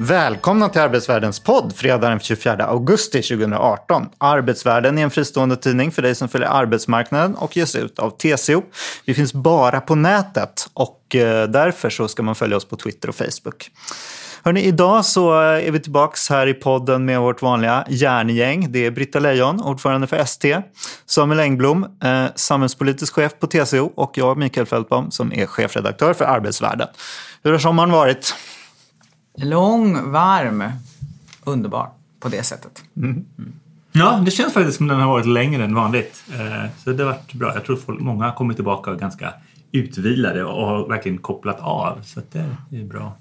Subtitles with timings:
[0.00, 4.08] Välkomna till Arbetsvärldens podd fredag den 24 augusti 2018.
[4.18, 8.62] Arbetsvärlden är en fristående tidning för dig som följer arbetsmarknaden och ges ut av TCO.
[9.04, 13.08] Vi finns bara på nätet och eh, därför så ska man följa oss på Twitter
[13.08, 13.70] och Facebook.
[14.42, 18.72] Hörrni, idag så eh, är vi tillbaks här i podden med vårt vanliga järngäng.
[18.72, 20.60] Det är Britta Lejon, ordförande för ST,
[21.06, 26.24] Samuel Engblom, eh, samhällspolitisk chef på TCO och jag, Mikael Fältbom, som är chefredaktör för
[26.24, 26.88] Arbetsvärlden.
[27.42, 28.34] Hur har sommaren varit?
[29.42, 30.64] Lång, varm,
[31.44, 32.82] underbar på det sättet.
[32.96, 33.24] Mm.
[33.92, 36.24] Ja, det känns faktiskt som den har varit längre än vanligt.
[36.32, 37.54] Eh, så det har varit bra.
[37.54, 39.32] Jag tror folk, många har kommit tillbaka ganska
[39.72, 42.02] utvilade och har verkligen kopplat av.
[42.04, 42.46] Så det
[42.78, 43.12] är bra.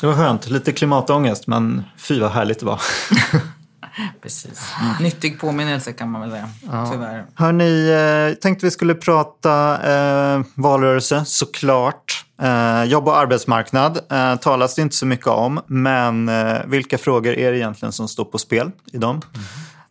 [0.00, 0.50] Det var skönt.
[0.50, 2.80] Lite klimatångest, men fy vad härligt det var.
[4.22, 4.72] Precis.
[5.00, 6.90] Nyttig påminnelse kan man väl säga, ja.
[6.92, 7.26] tyvärr.
[7.34, 12.24] Hörni, eh, tänkte vi skulle prata eh, valrörelse, såklart.
[12.42, 17.32] Eh, jobb och arbetsmarknad eh, talas det inte så mycket om, men eh, vilka frågor
[17.32, 19.22] är det egentligen som står på spel i de mm.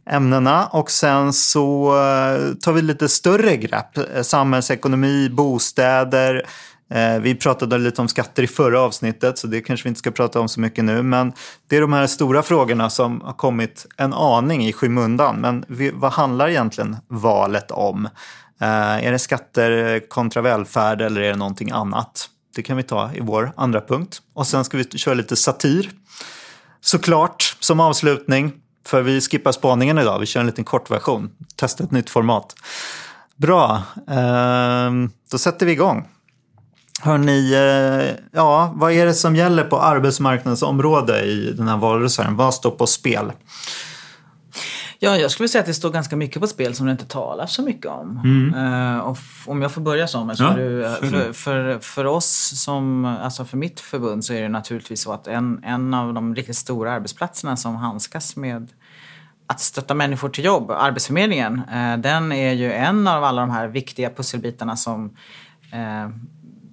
[0.09, 0.65] ämnena?
[0.65, 3.97] Och sen så eh, tar vi lite större grepp.
[3.97, 6.45] Eh, samhällsekonomi, bostäder,
[6.89, 10.11] Eh, vi pratade lite om skatter i förra avsnittet så det kanske vi inte ska
[10.11, 11.03] prata om så mycket nu.
[11.03, 11.33] Men
[11.67, 15.35] det är de här stora frågorna som har kommit en aning i skymundan.
[15.35, 18.05] Men vad handlar egentligen valet om?
[18.61, 22.29] Eh, är det skatter kontra välfärd eller är det någonting annat?
[22.55, 24.21] Det kan vi ta i vår andra punkt.
[24.33, 25.91] Och sen ska vi köra lite satir.
[26.81, 28.53] Såklart, som avslutning.
[28.87, 30.19] För vi skippar spaningen idag.
[30.19, 31.29] Vi kör en liten kortversion.
[31.55, 32.55] Testa ett nytt format.
[33.35, 36.07] Bra, ehm, då sätter vi igång.
[37.01, 42.35] Hörni, eh, ja, vad är det som gäller på arbetsmarknadens område i den här valrörelsen?
[42.35, 43.31] Vad står på spel?
[44.99, 47.53] Ja, jag skulle säga att det står ganska mycket på spel som det inte talas
[47.53, 48.21] så mycket om.
[48.23, 48.73] Mm.
[48.93, 52.61] Uh, och om jag får börja så, men så ja, du, för, för, för oss
[52.63, 56.35] som, alltså för mitt förbund så är det naturligtvis så att en, en av de
[56.35, 58.67] riktigt stora arbetsplatserna som handskas med
[59.47, 61.61] att stötta människor till jobb, Arbetsförmedlingen,
[61.99, 65.15] den är ju en av alla de här viktiga pusselbitarna som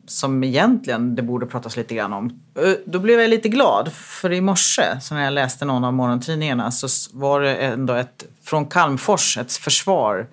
[0.07, 2.41] som egentligen det borde pratas lite grann om.
[2.59, 5.95] Eh, då blev jag lite glad, för i morse så när jag läste någon av
[5.95, 6.89] morgontidningarna så
[7.19, 10.27] var det ändå ett, från Kalmfors ett försvar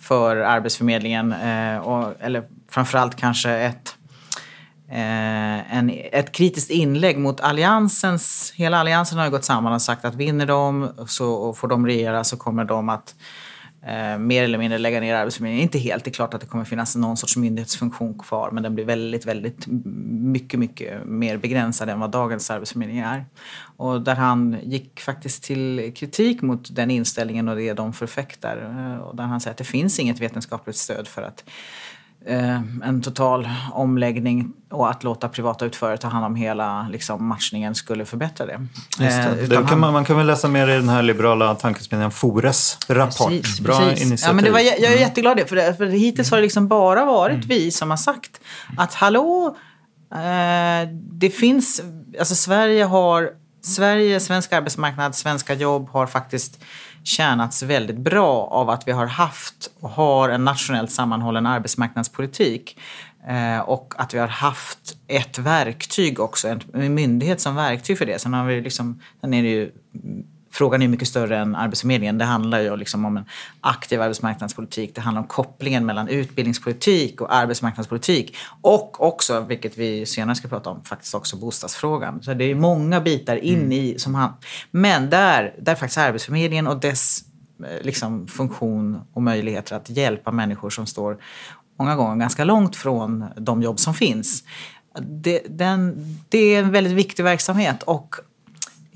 [0.00, 3.96] för Arbetsförmedlingen, eh, och, eller framförallt kanske ett,
[4.88, 10.04] eh, en, ett kritiskt inlägg mot alliansens, hela alliansen har ju gått samman och sagt
[10.04, 13.14] att vinner de så, och får de regera så kommer de att
[13.86, 15.62] eh, mer eller mindre lägga ner Arbetsförmedlingen.
[15.62, 18.74] Inte helt, det är klart att det kommer finnas någon sorts myndighetsfunktion kvar men den
[18.74, 23.24] blir väldigt, väldigt mycket, mycket mer begränsad än vad dagens Arbetsförmedling är.
[23.76, 28.56] Och där han gick faktiskt till kritik mot den inställningen och det de förfäktar.
[28.56, 31.44] Eh, och där han säger att det finns inget vetenskapligt stöd för att
[32.82, 38.04] en total omläggning och att låta privata utförare ta hand om hela liksom, matchningen skulle
[38.04, 38.66] förbättra det.
[38.98, 39.04] Det.
[39.04, 42.78] Eh, det kan man, man, kan väl läsa mer i den här liberala tankesmedjan Fores
[42.88, 43.28] rapport.
[43.28, 44.06] Precis, Bra precis.
[44.06, 44.30] initiativ.
[44.30, 45.00] Ja, men det var, jag är mm.
[45.00, 47.48] jätteglad för det, för hittills har det liksom bara varit mm.
[47.48, 48.40] vi som har sagt
[48.76, 49.56] att hallå,
[50.14, 51.82] eh, det finns,
[52.18, 53.30] alltså Sverige har,
[53.62, 56.60] Sverige, svensk arbetsmarknad, svenska jobb har faktiskt
[57.06, 62.78] tjänats väldigt bra av att vi har haft och har en nationellt sammanhållen arbetsmarknadspolitik.
[63.28, 68.18] Eh, och att vi har haft ett verktyg också, en myndighet som verktyg för det.
[68.18, 69.72] Sen, har vi liksom, sen är det ju
[70.56, 72.18] frågan är mycket större än Arbetsförmedlingen.
[72.18, 73.24] Det handlar ju liksom om en
[73.60, 74.94] aktiv arbetsmarknadspolitik.
[74.94, 78.36] Det handlar om kopplingen mellan utbildningspolitik och arbetsmarknadspolitik.
[78.62, 82.22] Och också, vilket vi senare ska prata om, faktiskt också bostadsfrågan.
[82.22, 83.72] Så det är många bitar in mm.
[83.72, 84.32] i som han...
[84.70, 87.24] Men där, där faktiskt Arbetsförmedlingen och dess
[87.64, 91.18] eh, liksom, funktion och möjligheter att hjälpa människor som står
[91.78, 94.44] många gånger ganska långt från de jobb som finns.
[95.00, 95.94] Det, den,
[96.28, 98.16] det är en väldigt viktig verksamhet och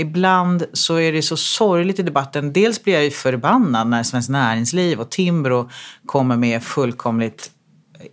[0.01, 2.53] ibland så är det så sorgligt i debatten.
[2.53, 5.71] Dels blir jag ju förbannad när Svenskt Näringsliv och Timbro
[6.07, 7.51] kommer med fullkomligt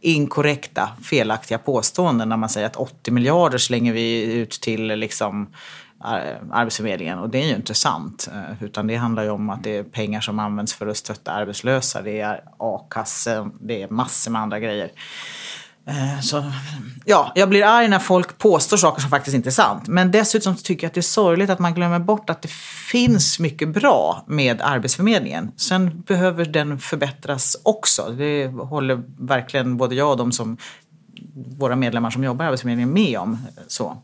[0.02, 5.48] inkorrekta, felaktiga påståenden när man säger att 80 miljarder slänger vi ut till liksom
[6.52, 8.30] Arbetsförmedlingen och det är ju inte sant.
[8.34, 11.32] Eh, utan det handlar ju om att det är pengar som används för att stötta
[11.32, 12.02] arbetslösa.
[12.02, 14.92] Det är a-kassor, det är massor med andra grejer.
[15.88, 16.52] Eh, så,
[17.06, 19.88] ja, jag blir arg när folk påstår saker som faktiskt inte är sant.
[19.88, 22.52] Men dessutom tycker jag att det är sorgligt att man glömmer bort att det
[22.92, 25.52] finns mycket bra med Arbetsförmedlingen.
[25.58, 28.16] Sen behöver den förbättras också.
[28.18, 30.58] Det håller verkligen både jag och de som
[31.58, 33.48] våra medlemmar som jobbar i Arbetsförmedlingen med om.
[33.68, 34.02] Så.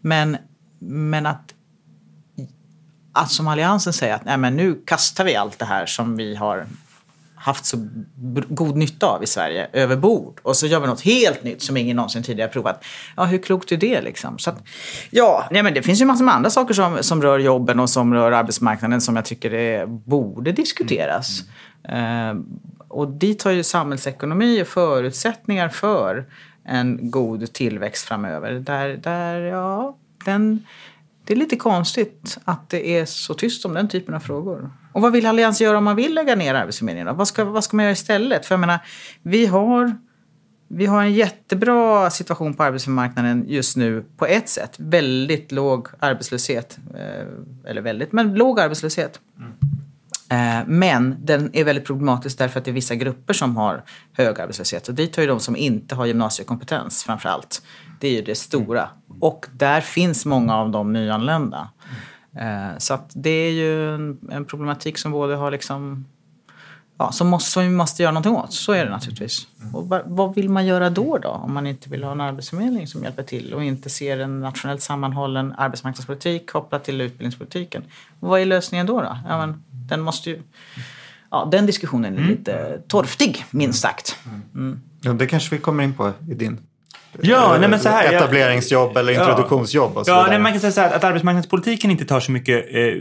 [0.00, 0.36] Men,
[0.78, 1.54] men att,
[3.12, 6.36] att som Alliansen säger att Nej, men nu kastar vi allt det här som vi
[6.36, 6.66] har
[7.46, 7.88] haft så
[8.48, 11.76] god nytta av i Sverige över bord och så gör vi något helt nytt som
[11.76, 12.84] ingen någonsin tidigare provat.
[13.16, 14.38] Ja, hur klokt är det liksom?
[14.38, 14.62] Så att,
[15.10, 17.90] ja, nej, men det finns ju massor med andra saker som, som rör jobben och
[17.90, 21.42] som rör arbetsmarknaden som jag tycker är, borde diskuteras.
[21.88, 22.34] Eh,
[22.88, 26.26] och dit har ju samhällsekonomi och förutsättningar för
[26.64, 28.52] en god tillväxt framöver.
[28.52, 30.66] Där, där ja, den,
[31.24, 34.70] det är lite konstigt att det är så tyst om den typen av frågor.
[34.96, 37.16] Och vad vill Allians göra om man vill lägga ner Arbetsförmedlingen?
[37.16, 38.46] Vad ska, vad ska man göra istället?
[38.46, 38.78] För jag menar,
[39.22, 39.96] vi har,
[40.68, 44.74] vi har en jättebra situation på arbetsmarknaden just nu på ett sätt.
[44.78, 46.78] Väldigt låg arbetslöshet.
[46.94, 49.20] Eh, Eller väldigt, men låg arbetslöshet.
[50.30, 54.40] Eh, Men den är väldigt problematisk därför att det är vissa grupper som har hög
[54.40, 54.88] arbetslöshet.
[54.88, 57.62] Och dit hör de som inte har gymnasiekompetens framför allt.
[58.00, 58.88] Det är ju det stora.
[59.20, 61.68] Och där finns många av de nyanlända.
[62.38, 66.04] Eh, Så att det är ju en, en problematik som både har liksom
[66.98, 68.52] Ja, som, måste, som vi måste göra någonting åt.
[68.52, 69.46] Så är det naturligtvis.
[69.72, 71.28] Och vad, vad vill man göra då, då?
[71.28, 74.82] Om man inte vill ha en arbetsförmedling som hjälper till och inte ser en nationellt
[74.82, 77.82] sammanhållen arbetsmarknadspolitik kopplad till utbildningspolitiken.
[78.20, 79.00] Vad är lösningen då?
[79.00, 79.18] då?
[79.28, 80.42] Ja, men, den måste ju...
[81.30, 84.16] Ja, den diskussionen är lite torftig, minst sagt.
[85.00, 86.58] Ja, det kanske vi kommer in på i din
[87.22, 90.52] Ja, eh, nej, men så här, jag- etableringsjobb eller introduktionsjobb och så Ja, nej, man
[90.52, 92.92] kan säga så här, att arbetsmarknadspolitiken inte tar så mycket eh,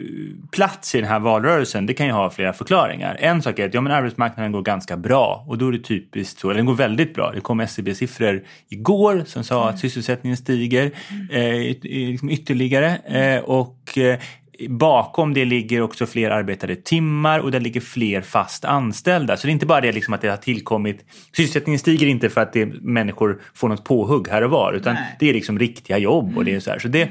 [0.52, 1.86] plats i den här valrörelsen.
[1.86, 3.18] Det kan ju ha flera förklaringar.
[3.20, 6.40] En sak är att ja, men arbetsmarknaden går ganska bra och då är det typiskt
[6.40, 7.32] så, eller den går väldigt bra.
[7.36, 10.92] Det kom SCB-siffror igår som sa att sysselsättningen stiger
[11.32, 14.20] eh, yt- liksom ytterligare eh, och eh,
[14.70, 19.38] Bakom det ligger också fler arbetade timmar och där ligger fler fast anställda.
[19.38, 21.06] Så det är inte bara det liksom att det har tillkommit...
[21.36, 25.16] Sysselsättningen stiger inte för att det, människor får något påhugg här och var utan Nej.
[25.20, 26.80] det är liksom riktiga jobb och det är så här.
[26.80, 27.10] Så det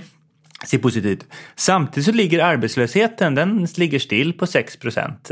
[0.67, 1.27] ser positivt.
[1.57, 5.31] Samtidigt så ligger arbetslösheten, den ligger still på 6 procent.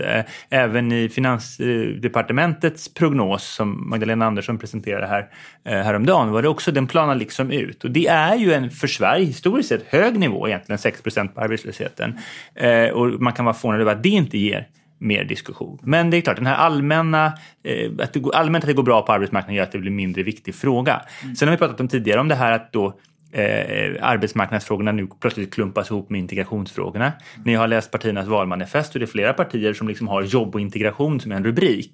[0.51, 5.29] Även i Finansdepartementets prognos som Magdalena Andersson presenterade här
[5.65, 7.85] eh, häromdagen var det också, den planar liksom ut.
[7.85, 11.41] Och det är ju en för Sverige historiskt sett hög nivå egentligen, 6 procent på
[11.41, 12.19] arbetslösheten.
[12.55, 14.69] Eh, Och man kan vara förvånad över att det inte ger
[14.99, 15.79] mer diskussion.
[15.83, 17.27] Men det är klart, den här allmänna,
[17.65, 19.91] eh, att det går, allmänt att det går bra på arbetsmarknaden gör att det blir
[19.91, 21.03] en mindre viktig fråga.
[21.39, 22.95] Sen har vi pratat om tidigare om det här att då
[23.33, 27.13] eh, arbetsmarknadsfrågorna nu plötsligt klumpas ihop med integrationsfrågorna.
[27.45, 30.61] Ni har läst partiernas valmanifest och det är flera partier som liksom har jobb och
[30.61, 31.93] integration som en rubrik.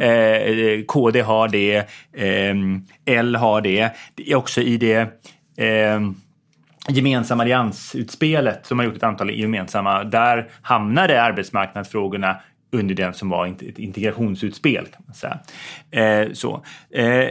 [0.00, 1.76] Eh, KD har det,
[2.12, 2.54] eh,
[3.04, 3.90] L har det.
[4.14, 5.00] Det är också i det
[5.56, 6.00] eh,
[6.88, 12.36] gemensamma alliansutspelet som har gjort ett antal gemensamma, där hamnade arbetsmarknadsfrågorna
[12.72, 14.86] under den som var ett integrationsutspel.
[14.86, 15.38] Kan man säga.
[15.90, 16.64] Eh, så.
[16.90, 17.28] Eh,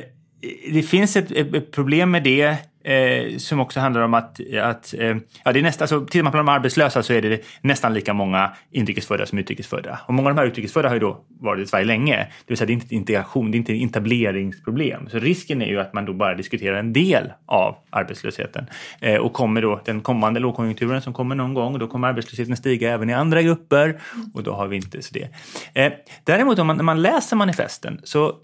[0.72, 5.54] det finns ett problem med det eh, som också handlar om att, att eh, ja,
[5.54, 8.52] det är nästan, alltså, tittar man på de arbetslösa så är det nästan lika många
[8.72, 10.00] inrikesfödda som utrikesfödda.
[10.06, 12.18] Och många av de här utrikesfödda har ju då varit i Sverige länge.
[12.18, 15.10] Det vill säga det är inte ett integration, det är inte ett etableringsproblem.
[15.10, 18.66] Så risken är ju att man då bara diskuterar en del av arbetslösheten.
[19.00, 22.94] Eh, och kommer då den kommande lågkonjunkturen som kommer någon gång, då kommer arbetslösheten stiga
[22.94, 24.00] även i andra grupper
[24.34, 25.30] och då har vi inte så det.
[25.74, 25.94] Eh,
[26.24, 28.36] däremot om man, när man läser manifesten så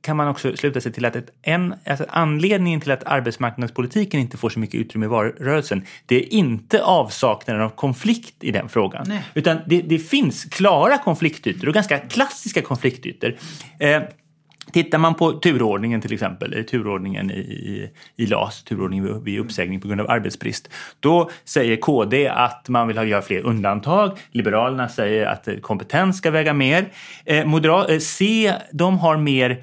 [0.00, 3.04] kan man också sluta sig till att ett, en, alltså anledningen till att
[3.70, 8.50] arbetsmarknadspolitiken inte får så mycket utrymme i valrörelsen, det är inte avsaknaden av konflikt i
[8.50, 9.04] den frågan.
[9.08, 9.22] Nej.
[9.34, 13.36] Utan det, det finns klara konfliktytor och ganska klassiska konfliktytor.
[13.80, 14.02] Eh,
[14.72, 19.80] Tittar man på turordningen till exempel, eh, turordningen i, i, i LAS, turordningen vid, uppsägning
[19.80, 20.70] på grund av arbetsbrist.
[21.00, 24.18] Då säger KD att man vill ha, göra fler undantag.
[24.32, 26.92] Liberalerna säger att eh, kompetens ska väga mer.
[27.24, 29.62] Eh, Moderat, eh, C, de har mer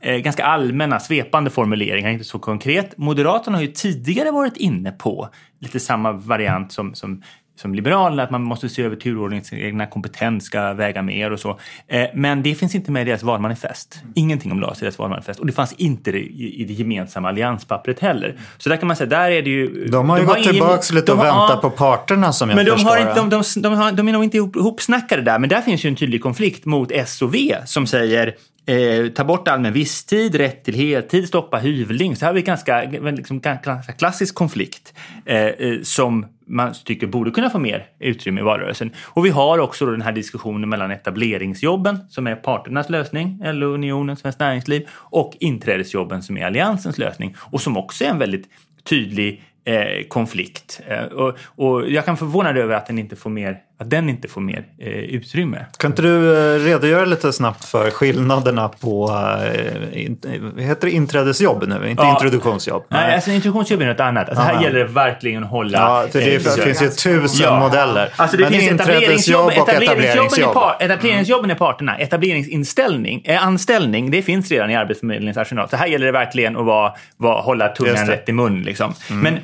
[0.00, 2.98] ganska allmänna, svepande formuleringar, inte så konkret.
[2.98, 5.28] Moderaterna har ju tidigare varit inne på
[5.60, 7.22] lite samma variant som, som
[7.60, 11.58] som Liberalerna, att man måste se över turordningsreglerna, kompetens ska väga mer och så.
[11.88, 14.02] Eh, men det finns inte med i deras valmanifest.
[14.14, 15.40] Ingenting om LAS i deras valmanifest.
[15.40, 18.36] Och det fanns inte i, det gemensamma allianspappret heller.
[18.58, 19.84] Så där kan man säga, där är det ju...
[19.88, 22.70] De har ju gått tillbaka lite och de väntat på parterna som jag men de,
[22.72, 25.60] förstår har de, de, de, har, de är nog inte ihop, ihopsnackade där, men där
[25.60, 28.34] finns ju en tydlig konflikt mot S och V som säger
[28.68, 32.16] Eh, ta bort allmän visstid, rätt till heltid, stoppa hyvling.
[32.16, 34.94] Så här har vi ganska, liksom, ganska klassisk konflikt
[35.26, 38.90] eh, eh som man tycker borde kunna få mer utrymme i valrörelsen.
[39.04, 44.16] Och vi har också den här diskussionen mellan etableringsjobben som är parternas lösning, LO, Unionen,
[44.16, 48.48] Svenskt Näringsliv och inträdesjobben som är Alliansens lösning och som också är en väldigt
[48.84, 50.80] tydlig eh, konflikt.
[50.86, 54.28] Eh, och, och, jag kan förvåna över att den inte får mer, att den inte
[54.28, 55.66] får mer eh, utrymme.
[55.78, 59.10] Kan inte du eh, redogöra lite snabbt för skillnaderna på
[59.54, 60.18] eh, in,
[60.58, 62.10] heter det inträdesjobb nu, inte Ja.
[62.12, 62.84] introduktionsjobb?
[62.88, 64.28] Nej, alltså introduktionsjobb är något annat.
[64.28, 65.78] Alltså, här gäller det verkligen att hålla...
[65.78, 67.60] Ja, det, eh, finns ju tusen Ja.
[67.60, 68.12] modeller.
[68.16, 70.54] Alltså det Men finns etableringsjobb, och är etableringsjobb.
[70.54, 71.96] par, etableringsjobben är parterna.
[71.98, 75.68] Etableringsinställning, eh, anställning, det finns redan i Arbetsförmedlingens arsenal.
[75.68, 78.00] Så här gäller det verkligen att vara, vara, hålla tungan det.
[78.00, 78.10] Mm.
[78.10, 78.62] rätt i mun.
[78.62, 78.94] Liksom.
[79.10, 79.40] Men eh,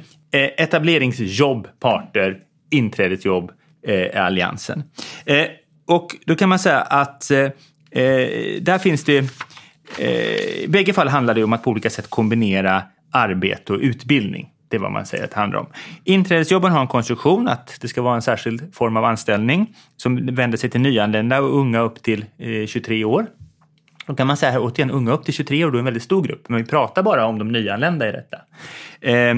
[0.57, 2.37] etableringsjobb, parter,
[2.71, 3.51] inträdesjobb
[3.87, 4.83] eh, är alliansen.
[5.27, 5.47] Eh,
[5.87, 9.31] och då kan man säga att eh, eh, där finns det
[9.99, 14.51] Eh, I bägge fall handlar det om att på olika sätt kombinera arbete och utbildning.
[14.69, 15.67] Det är vad man säger att det handlar om.
[16.05, 20.59] Inträdesjobben har en konstruktion att det ska vara en särskild form av anställning som vänder
[20.59, 23.27] sig till nyanlända och unga upp till eh, 23 år.
[24.07, 26.03] Då kan man säga här återigen, unga upp till 23 år, då är en väldigt
[26.03, 26.49] stor grupp.
[26.49, 28.37] Men vi pratar bara om de nyanlända i detta.
[29.01, 29.37] Eh,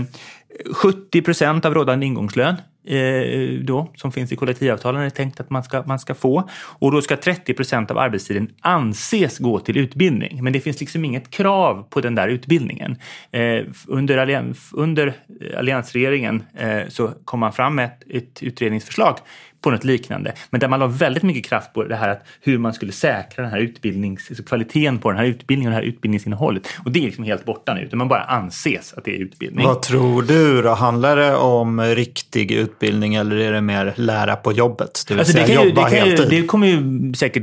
[0.74, 5.62] 70 procent av rådande ingångslön eh, då, som finns i kollektivavtalen är tänkt att man
[5.64, 6.48] ska, man ska få.
[6.78, 10.44] Och då ska 30 procent av arbetstiden anses gå till utbildning.
[10.44, 12.96] Men det finns liksom inget krav på den där utbildningen.
[13.30, 15.12] Eh, under, allian, under
[15.58, 19.18] alliansregeringen eh, så kom man fram med ett, ett utredningsförslag
[19.66, 20.32] på något liknande.
[20.50, 23.42] Men där man la väldigt mycket kraft på det här att hur man skulle säkra
[23.42, 26.68] den här utbildnings, alltså kvaliteten på den här utbildningen och det här utbildningsinnehållet.
[26.84, 29.66] Och det är liksom helt borta nu, utan man bara anses att det är utbildning.
[29.66, 30.74] Vad tror du då?
[30.74, 35.04] Handlar det om riktig utbildning eller är det mer lära på jobbet?
[35.08, 36.26] Det vill Alltså det, säga kan ju, jobba det, kan heltid?
[36.30, 37.42] det kommer ju säkert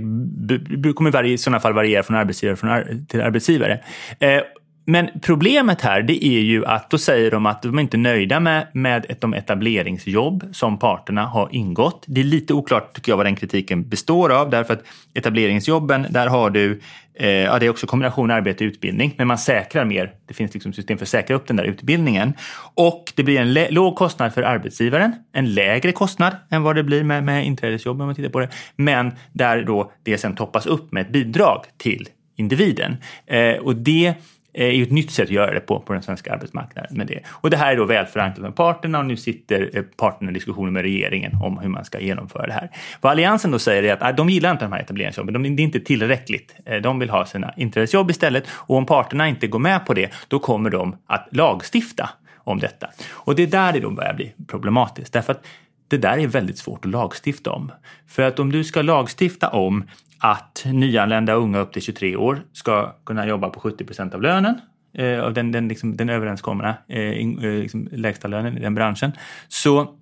[0.83, 3.79] det kommer varje, i sådana fall variera från arbetsgivare till arbetsgivare.
[4.19, 4.39] Eh,
[4.85, 8.39] men problemet här det är ju att då säger de att de är inte nöjda
[8.39, 12.03] med, med de etableringsjobb som parterna har ingått.
[12.07, 16.27] Det är lite oklart tycker jag vad den kritiken består av därför att etableringsjobben där
[16.27, 16.81] har du
[17.15, 20.13] eh, ja, det är också kombination arbete och utbildning, men man säkrar mer.
[20.27, 22.33] Det finns liksom system för att säkra upp den där utbildningen.
[22.75, 27.03] Och det blir en låg kostnad för arbetsgivaren, en lägre kostnad än vad det blir
[27.03, 28.49] med, med inträdesjobb om man tittar på det.
[28.75, 32.97] Men där då det sen toppas upp med ett bidrag till individen.
[33.27, 34.13] Eh, och det
[34.53, 36.97] Eh, är ju ett nytt sätt att göra det på, på den svenska arbetsmarknaden.
[36.97, 37.19] Med det.
[37.27, 40.33] Och det här är då väl förankrat med parterna och nu sitter eh, parterna i
[40.33, 42.69] diskussioner med regeringen om hur man ska genomföra det här.
[43.01, 45.63] Vad Alliansen då säger är att de gillar inte de här etableringsjobben, de, det är
[45.63, 46.55] inte tillräckligt.
[46.65, 50.11] Eh, de vill ha sina inträdesjobb istället och om parterna inte går med på det,
[50.27, 52.89] då kommer de att lagstifta om detta.
[53.11, 55.45] Och det är där det då börjar bli problematiskt, därför att
[55.87, 57.71] det där är väldigt svårt att lagstifta om.
[58.07, 59.83] För att om du ska lagstifta om
[60.23, 64.61] att nyanlända unga upp till 23 år ska kunna jobba på 70 procent av lönen,
[64.93, 68.75] eh, av den, den, liksom, den överenskomna eh, in, eh, liksom, lägsta lönen i den
[68.75, 69.11] branschen,
[69.47, 69.95] så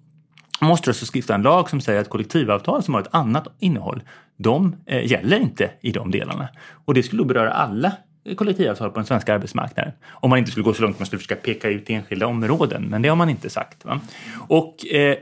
[0.62, 4.04] måste du alltså skriva en lag som säger att kollektivavtal som har ett annat innehåll,
[4.38, 6.48] de eh, gäller inte i de delarna.
[6.86, 7.92] Och det skulle då beröra alla
[8.36, 9.94] kollektivavtal på den svenska arbetsmarknaden.
[10.10, 12.84] Om man inte skulle gå så långt att man skulle försöka peka ut enskilda områden,
[12.84, 13.86] men det har man inte sagt.
[13.86, 14.00] Va?
[14.48, 15.18] Och eh,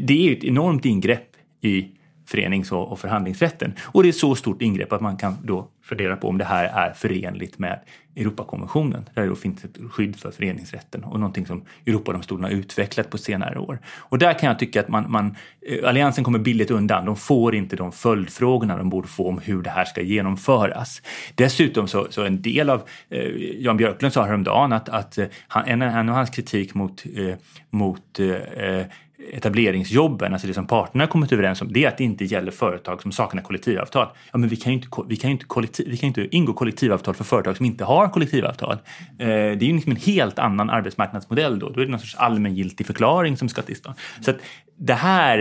[0.00, 1.28] det är ju ett enormt ingrepp
[1.60, 1.88] i
[2.26, 3.74] förenings och, förhandlingsrätten.
[3.82, 6.64] Och det är så stort ingrepp att man kan då fundera på om det här
[6.64, 7.80] är förenligt med
[8.16, 13.10] Europakonventionen där det då finns ett skydd för föreningsrätten och någonting som Europadomstolen har utvecklat
[13.10, 13.78] på senare år.
[13.98, 15.36] Och där kan jag tycka att man, man,
[15.68, 17.04] eh, Alliansen kommer billigt undan.
[17.04, 21.02] De får inte de följdfrågorna de borde få om hur det här ska genomföras.
[21.34, 23.28] Dessutom så, så en del av eh,
[23.58, 27.34] Jan Björklund sa häromdagen att, att han, en, en av hans kritik mot, eh,
[27.70, 28.86] mot eh, eh
[29.32, 32.50] etableringsjobben, alltså det som parterna har kommit överens om, det är att det inte gäller
[32.50, 34.08] företag som saknar kollektivavtal.
[34.32, 36.52] Ja, men vi kan ju inte, vi kan ju inte, kollektiv, vi kan inte ingå
[36.52, 38.72] kollektivavtal för företag som inte har kollektivavtal.
[38.72, 41.68] Eh, det är ju liksom en helt annan arbetsmarknadsmodell då.
[41.68, 43.96] Då är det någon sorts allmängiltig förklaring som ska till stånd.
[44.20, 44.36] Så att
[44.76, 45.38] det här,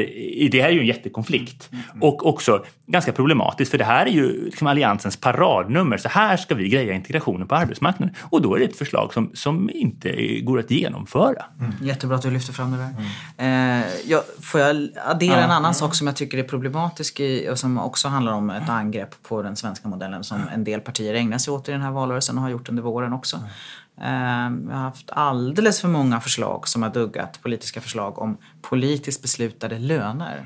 [0.52, 1.70] det här är ju en jättekonflikt
[2.02, 5.98] och också ganska problematiskt för det här är ju liksom Alliansens paradnummer.
[5.98, 9.32] Så här ska vi greja integrationen på arbetsmarknaden och då är det ett förslag som,
[9.34, 11.46] som inte går att genomföra.
[11.82, 12.90] Jättebra att du lyfter fram det där.
[13.38, 13.63] Eh,
[14.06, 17.78] jag, får jag addera en annan sak som jag tycker är problematisk i, och som
[17.78, 21.54] också handlar om ett angrepp på den svenska modellen som en del partier ägnar sig
[21.54, 23.36] åt i den här valrörelsen och har gjort under våren också.
[23.98, 29.22] Eh, vi har haft alldeles för många förslag som har duggat, politiska förslag om politiskt
[29.22, 30.46] beslutade löner.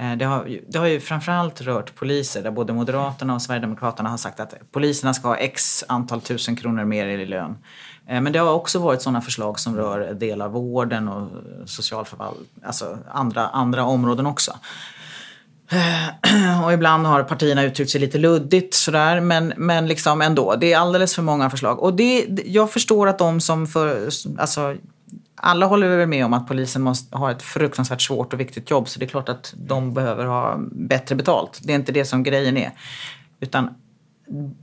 [0.00, 4.16] Eh, det har, det har ju framförallt rört poliser där både Moderaterna och Sverigedemokraterna har
[4.16, 7.58] sagt att poliserna ska ha x antal tusen kronor mer i lön.
[8.08, 11.28] Eh, men det har också varit sådana förslag som rör delar av vården och
[11.66, 14.52] socialförvaltning, alltså andra, andra områden också.
[15.70, 19.20] Eh, och ibland har partierna uttryckt sig lite luddigt sådär.
[19.20, 21.82] Men, men liksom ändå, det är alldeles för många förslag.
[21.82, 24.76] Och det, jag förstår att de som för, alltså,
[25.40, 28.88] alla håller väl med om att polisen måste ha ett fruktansvärt svårt och viktigt jobb.
[28.88, 31.60] Så det är klart att de behöver ha bättre betalt.
[31.62, 32.72] Det är inte det som grejen är.
[33.40, 33.74] Utan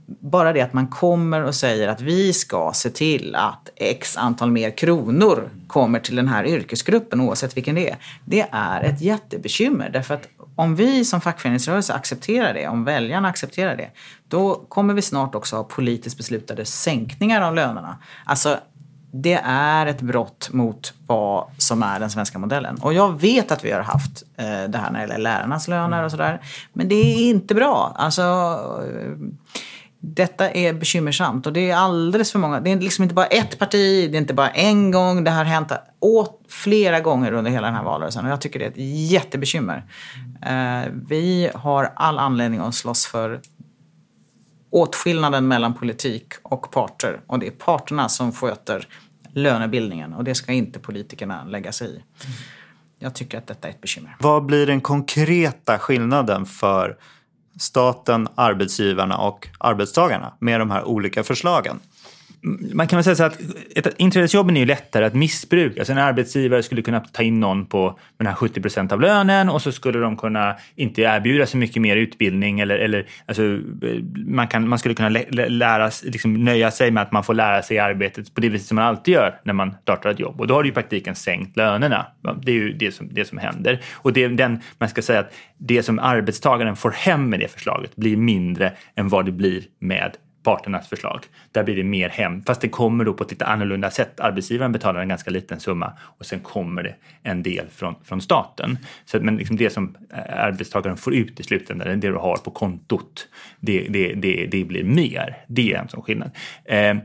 [0.06, 4.50] bara det att man kommer och säger att vi ska se till att x antal
[4.50, 7.96] mer kronor kommer till den här yrkesgruppen oavsett vilken det är.
[8.24, 13.76] Det är ett jättebekymmer därför att om vi som fackföreningsrörelse accepterar det, om väljarna accepterar
[13.76, 13.90] det,
[14.28, 17.98] då kommer vi snart också ha politiskt beslutade sänkningar av lönerna.
[18.24, 18.58] Alltså,
[19.22, 22.78] det är ett brott mot vad som är den svenska modellen.
[22.80, 26.04] Och jag vet att vi har haft eh, det här när det gäller lärarnas löner
[26.04, 26.40] och sådär.
[26.72, 27.92] Men det är inte bra.
[27.96, 29.12] Alltså, eh,
[30.00, 32.60] detta är bekymmersamt och det är alldeles för många.
[32.60, 35.24] Det är liksom inte bara ett parti, det är inte bara en gång.
[35.24, 38.64] Det har hänt åt flera gånger under hela den här valrörelsen och jag tycker det
[38.64, 39.84] är ett jättebekymmer.
[40.42, 43.40] Eh, vi har all anledning att slåss för
[44.70, 47.20] åtskillnaden mellan politik och parter.
[47.26, 48.88] Och det är parterna som sköter
[49.36, 52.02] lönebildningen och det ska inte politikerna lägga sig i.
[52.98, 54.16] Jag tycker att detta är ett bekymmer.
[54.18, 56.96] Vad blir den konkreta skillnaden för
[57.58, 61.80] staten, arbetsgivarna och arbetstagarna med de här olika förslagen?
[62.74, 63.40] Man kan väl säga så att
[63.74, 65.80] ett, inträdesjobben är ju lättare att missbruka.
[65.80, 69.48] Alltså en arbetsgivare skulle kunna ta in någon på den här 70 procent av lönen
[69.48, 73.42] och så skulle de kunna inte erbjuda så mycket mer utbildning eller, eller alltså,
[74.26, 75.08] man, kan, man skulle kunna
[75.48, 78.74] lära, liksom, nöja sig med att man får lära sig arbetet på det viset som
[78.74, 80.40] man alltid gör när man startar ett jobb.
[80.40, 82.06] Och då har du i praktiken sänkt lönerna.
[82.42, 83.80] Det är ju det som, det som händer.
[83.92, 87.96] Och det den, man ska säga att det som arbetstagaren får hem med det förslaget
[87.96, 90.16] blir mindre än vad det blir med
[90.46, 91.24] parternas förslag.
[91.52, 94.20] Där blir det mer hem, fast det kommer då på ett lite annorlunda sätt.
[94.20, 98.78] Arbetsgivaren betalar en ganska liten summa och sen kommer det en del från, från staten.
[99.04, 102.50] Så, men liksom det som eh, arbetstagaren får ut i slutändan, det du har på
[102.50, 103.28] kontot,
[103.60, 105.44] det, det, det, det blir mer.
[105.46, 106.30] Det är en sån skillnad.
[106.64, 106.96] Eh,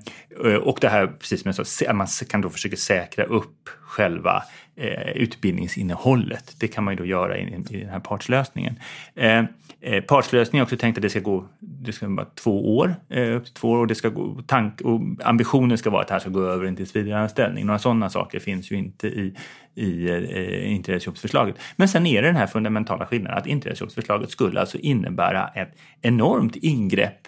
[0.62, 4.44] och det här, precis som jag sa, man kan då försöka säkra upp själva
[4.82, 6.56] Eh, utbildningsinnehållet.
[6.60, 8.80] Det kan man ju då göra i, i den här partslösningen.
[9.16, 9.44] Eh,
[9.82, 13.36] eh partslösningen är också tänkt att det ska gå det ska vara två år, eh,
[13.36, 16.14] upp till två år och, det ska gå, tank, och ambitionen ska vara att det
[16.14, 17.66] här ska gå över en tillsvidareanställning.
[17.66, 19.36] Några sådana saker finns ju inte i,
[19.76, 21.56] i eh, inträdesjobbsförslaget.
[21.76, 26.56] Men sen är det den här fundamentala skillnaden att inträdesjobbsförslaget skulle alltså innebära ett enormt
[26.56, 27.28] ingrepp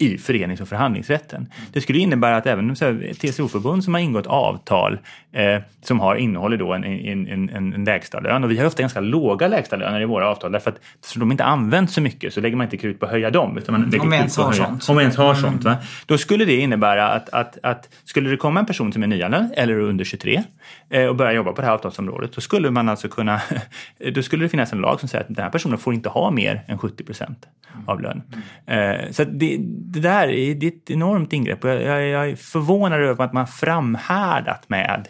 [0.00, 1.46] i förenings och förhandlingsrätten.
[1.72, 2.74] Det skulle innebära att även
[3.20, 4.98] TCO-förbund som har ingått avtal
[5.32, 9.00] eh, som har innehåller då en, en, en, en lägstalön och vi har ofta ganska
[9.00, 12.56] låga lägstalöner i våra avtal därför att eftersom de inte används så mycket så lägger
[12.56, 13.58] man inte krut på att höja dem.
[13.58, 14.88] Utan man lägger om ens har sånt.
[14.88, 15.64] Om ens har sånt.
[15.64, 15.76] Va?
[16.06, 19.52] Då skulle det innebära att, att, att skulle det komma en person som är nyanländ
[19.56, 20.42] eller under 23
[20.90, 23.40] eh, och börja jobba på det här avtalsområdet då skulle man alltså kunna,
[24.14, 26.30] då skulle det finnas en lag som säger att den här personen får inte ha
[26.30, 27.46] mer än 70 procent
[27.86, 28.22] av lön.
[28.66, 29.56] Eh, så det,
[29.92, 31.64] det där är, det är ett enormt ingrepp.
[31.64, 35.08] Och jag, jag, jag är förvånad över att man framhärdat med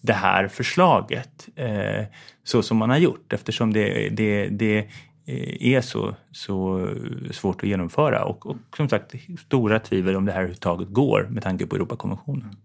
[0.00, 2.04] det här förslaget eh,
[2.44, 4.88] så som man har gjort eftersom det, det, det
[5.28, 6.88] Eh, är så, så
[7.32, 9.14] svårt att genomföra och, och som sagt
[9.46, 12.56] stora tvivel om det här överhuvudtaget går med tanke på Europakonventionen.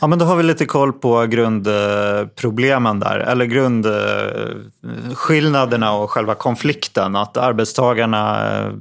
[0.00, 6.34] Ja, men då har vi lite koll på grundproblemen där, eller grundskillnaderna eh, och själva
[6.34, 7.16] konflikten.
[7.16, 8.72] Att arbetstagarna eh,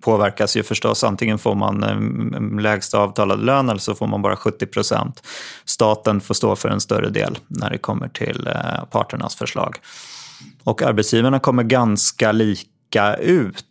[0.00, 1.04] påverkas ju förstås.
[1.04, 1.80] Antingen får man
[2.60, 5.22] lägsta avtalad lön eller så får man bara 70 procent.
[5.64, 8.48] Staten får stå för en större del när det kommer till
[8.90, 9.76] parternas förslag.
[10.64, 12.75] Och arbetsgivarna kommer ganska lika
[13.20, 13.64] ut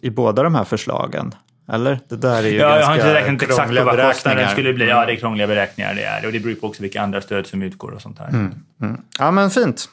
[0.00, 1.34] i båda de här förslagen.
[1.72, 1.98] Eller?
[2.08, 4.88] Det där är ju ja, jag har inte räknat exakt på vad kostnaden skulle bli.
[4.88, 5.06] Ja, Mm.
[5.06, 6.26] det är krångliga beräkningar det är.
[6.26, 8.28] Och det beror på också vilka andra stöd som utgår och sånt här.
[8.28, 9.00] Mm.
[9.18, 9.88] Ja, men fint.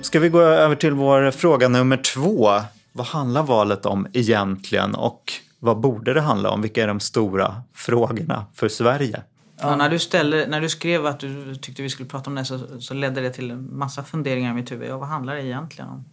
[0.00, 2.50] Ska vi gå över till vår fråga nummer två.
[2.92, 5.22] Vad handlar valet om egentligen och
[5.58, 6.62] vad borde det handla om?
[6.62, 9.20] Vilka är de stora frågorna för Sverige?
[9.60, 12.44] Ja, när, du ställer, när du skrev att du tyckte vi skulle prata om det
[12.44, 14.88] så, så ledde det till en massa funderingar i mitt huvud.
[14.90, 16.04] Ja, vad handlar det egentligen om?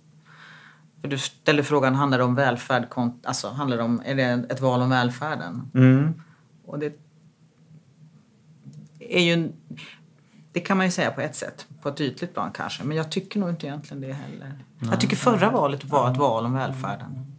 [1.01, 2.87] För du ställde frågan, handlar det om välfärd?
[3.23, 5.71] Alltså, handlar det om, är det ett val om välfärden?
[5.73, 6.21] Mm.
[6.65, 6.93] Och det
[8.99, 9.33] är ju...
[9.33, 9.53] en-
[10.51, 12.83] Det kan man ju säga på ett sätt, på ett ytligt plan kanske.
[12.83, 14.53] Men jag tycker nog inte egentligen det heller.
[14.79, 17.32] Jag tycker förra valet var ett val om välfärden.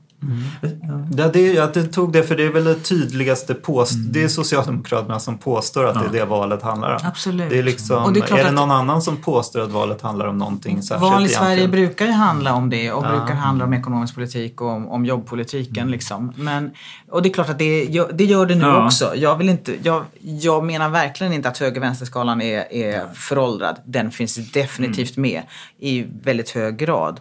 [1.17, 4.29] Ja, det, jag det tog det för det är väl det tydligaste påst Det är
[4.29, 7.01] Socialdemokraterna som påstår att det är det valet handlar om.
[7.05, 7.51] Absolut.
[7.51, 10.27] Det är, liksom, Och det är är, det någon annan som påstår att valet handlar
[10.27, 11.71] om någonting särskilt Val i Sverige egentligen?
[11.71, 15.91] brukar ju handla om det och brukar handla om ekonomisk politik och om, om jobbpolitiken.
[15.91, 16.33] Liksom.
[16.37, 16.71] Men,
[17.11, 18.85] och det är klart att det, gör- det gör det nu Ja.
[18.87, 19.13] också.
[19.17, 23.77] Jag, vill inte, jag, jag menar verkligen inte att höger-vänsterskalan är, är föråldrad.
[23.85, 25.43] Den finns definitivt med
[25.79, 27.21] i väldigt hög grad.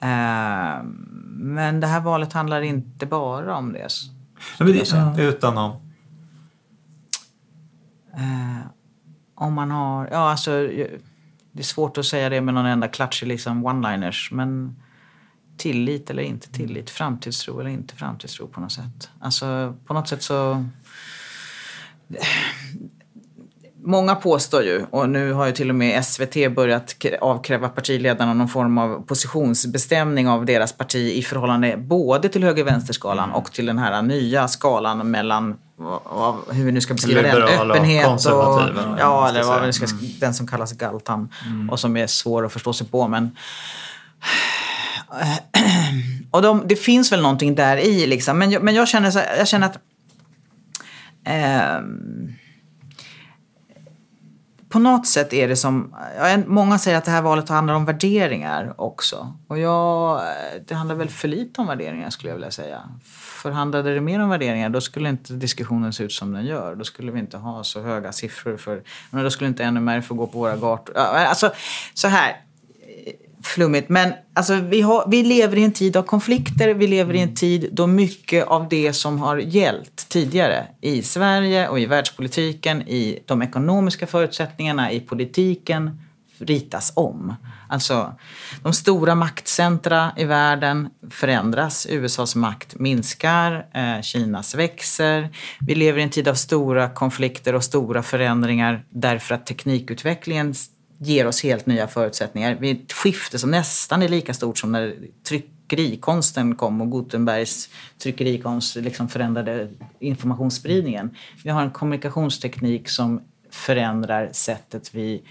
[0.00, 0.82] Eh,
[1.30, 3.88] men det här valet handlar inte bara om det.
[4.58, 4.64] Det
[5.22, 5.70] utan om.
[8.14, 8.66] Eh,
[9.34, 10.08] om man har...
[10.12, 10.50] Ja, alltså,
[11.52, 14.34] det är svårt att säga det med någon enda klatschig liksom one-liners.
[14.34, 14.76] Men
[15.56, 19.10] tillit eller inte tillit, framtidstro eller inte framtidstro på något sätt.
[19.20, 20.64] Alltså på något sätt så...
[23.88, 28.48] Många påstår ju, och nu har ju till och med SVT börjat avkräva partiledarna någon
[28.48, 34.02] form av positionsbestämning av deras parti i förhållande både till höger-vänster-skalan och till den här
[34.02, 35.56] nya skalan mellan
[36.04, 39.72] av hur vi nu ska beskriva den, och öppenhet och, vad ja, eller vad vi
[39.72, 39.86] ska,
[40.20, 41.32] den som kallas galtan
[41.70, 43.08] och som är svår att förstå sig på.
[43.08, 43.36] Men
[46.30, 48.38] och de, det finns väl någonting där i liksom.
[48.38, 49.78] Men jag, men jag känner, så, jag känner att
[51.24, 52.32] ehm,
[54.68, 55.94] på något sätt är det som,
[56.46, 59.34] många säger att det här valet handlar om värderingar också.
[59.48, 60.20] Och jag,
[60.66, 62.80] det handlar väl för lite om värderingar skulle jag vilja säga.
[63.42, 66.74] För handlade det mer om värderingar då skulle inte diskussionen se ut som den gör.
[66.74, 70.00] Då skulle vi inte ha så höga siffror för, men då skulle inte ännu mer
[70.00, 70.96] få gå på våra gator.
[70.96, 71.50] Alltså
[71.94, 72.36] så här,
[73.42, 73.88] flummigt.
[73.88, 76.74] Men alltså, vi, har, vi lever i en tid av konflikter.
[76.74, 81.68] Vi lever i en tid då mycket av det som har gällt tidigare i Sverige
[81.68, 86.00] och i världspolitiken, i de ekonomiska förutsättningarna, i politiken
[86.38, 87.34] ritas om.
[87.68, 88.14] Alltså,
[88.62, 91.86] de stora maktcentra i världen förändras.
[91.90, 95.30] USAs makt minskar, eh, Kinas växer.
[95.60, 100.54] Vi lever i en tid av stora konflikter och stora förändringar därför att teknikutvecklingen
[100.98, 102.56] ger oss helt nya förutsättningar.
[102.60, 104.96] Vi är ett skifte som nästan är lika stort som när
[105.28, 111.16] tryckerikonsten kom och Gutenbergs tryckerikonst liksom förändrade informationsspridningen.
[111.44, 115.22] Vi har en kommunikationsteknik som förändrar sättet vi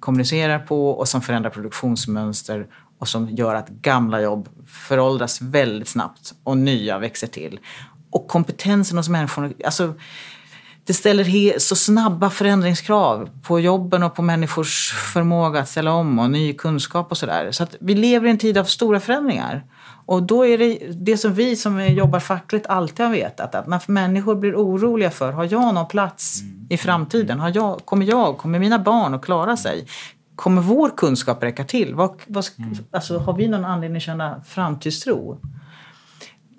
[0.00, 2.66] kommunicerar på och som förändrar produktionsmönster
[2.98, 7.60] och som gör att gamla jobb föråldras väldigt snabbt och nya växer till.
[8.10, 9.94] Och kompetensen hos människorna alltså
[10.84, 16.30] det ställer så snabba förändringskrav på jobben och på människors förmåga att ställa om och
[16.30, 17.50] ny kunskap och sådär.
[17.50, 19.64] Så att vi lever i en tid av stora förändringar.
[20.06, 23.82] Och då är det det som vi som jobbar fackligt alltid har vetat, att när
[23.86, 27.40] människor blir oroliga för, har jag någon plats i framtiden?
[27.40, 29.86] Har jag, kommer jag, kommer mina barn att klara sig?
[30.36, 31.94] Kommer vår kunskap räcka till?
[31.94, 32.44] Vad, vad,
[32.90, 35.38] alltså, har vi någon anledning att känna framtidstro?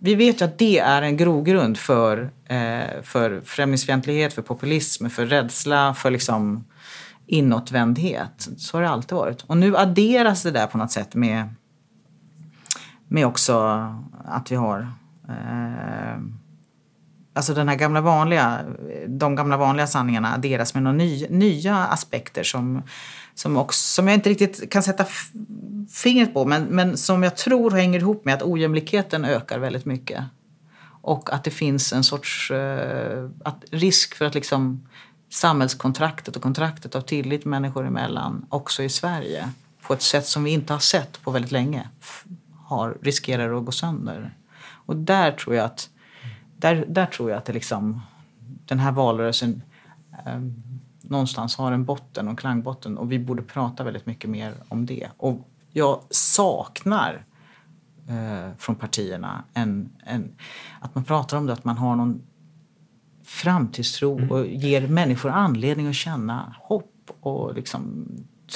[0.05, 5.25] Vi vet ju att det är en grogrund för, eh, för främlingsfientlighet, för populism, för
[5.25, 6.63] rädsla, för liksom
[7.27, 8.49] inåtvändhet.
[8.57, 9.41] Så har det alltid varit.
[9.41, 11.55] Och nu adderas det där på något sätt med,
[13.07, 13.57] med också
[14.25, 14.87] att vi har
[15.29, 16.21] eh,
[17.35, 18.59] Alltså den här gamla vanliga,
[19.07, 22.81] de gamla vanliga sanningarna adderas med några ny, nya aspekter som,
[23.35, 25.05] som, också, som jag inte riktigt kan sätta
[25.91, 30.23] fingret på men, men som jag tror hänger ihop med att ojämlikheten ökar väldigt mycket.
[31.01, 34.87] Och att det finns en sorts eh, att risk för att liksom
[35.29, 39.49] samhällskontraktet och kontraktet av tillit människor emellan också i Sverige
[39.81, 41.89] på ett sätt som vi inte har sett på väldigt länge
[42.65, 44.37] har, riskerar att gå sönder.
[44.85, 45.89] Och där tror jag att
[46.57, 48.01] där, där tror jag att det liksom,
[48.65, 49.61] den här valrörelsen
[50.25, 50.39] eh,
[51.03, 55.07] någonstans har en botten och klangbotten och vi borde prata väldigt mycket mer om det.
[55.17, 57.25] Och jag saknar
[58.09, 60.35] eh, från partierna en, en,
[60.81, 62.21] att man pratar om det, att man har någon
[63.23, 68.05] framtidstro och ger människor anledning att känna hopp och liksom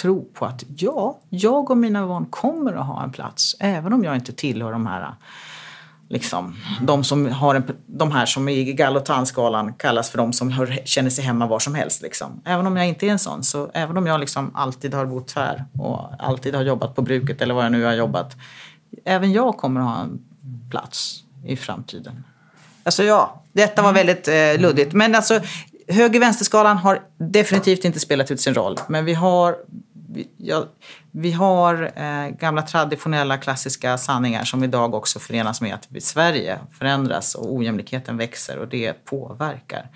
[0.02, 4.04] tro på att ja, jag och mina barn kommer att ha en plats även om
[4.04, 5.14] jag inte tillhör de här
[6.10, 10.80] Liksom, de, som har en, de här som i Gallotan-skalan kallas för de som hör,
[10.86, 12.02] känner sig hemma var som helst.
[12.02, 12.42] Liksom.
[12.46, 15.32] Även om jag inte är en sån, så även om jag liksom alltid har bott
[15.32, 18.36] här och alltid har jobbat på bruket eller vad jag nu har jobbat.
[19.06, 20.20] Även jag kommer att ha en
[20.72, 22.24] plats i framtiden.
[22.84, 24.94] Alltså ja, detta var väldigt eh, luddigt.
[24.94, 25.40] Men alltså,
[25.88, 28.78] höger-vänster-skalan har definitivt inte spelat ut sin roll.
[28.88, 29.56] Men vi har,
[30.10, 30.66] vi, ja,
[31.12, 37.36] vi har eh, gamla traditionella klassiska sanningar som idag också förenas med att Sverige förändras
[37.36, 39.88] och ojämlikheten växer och det påverkar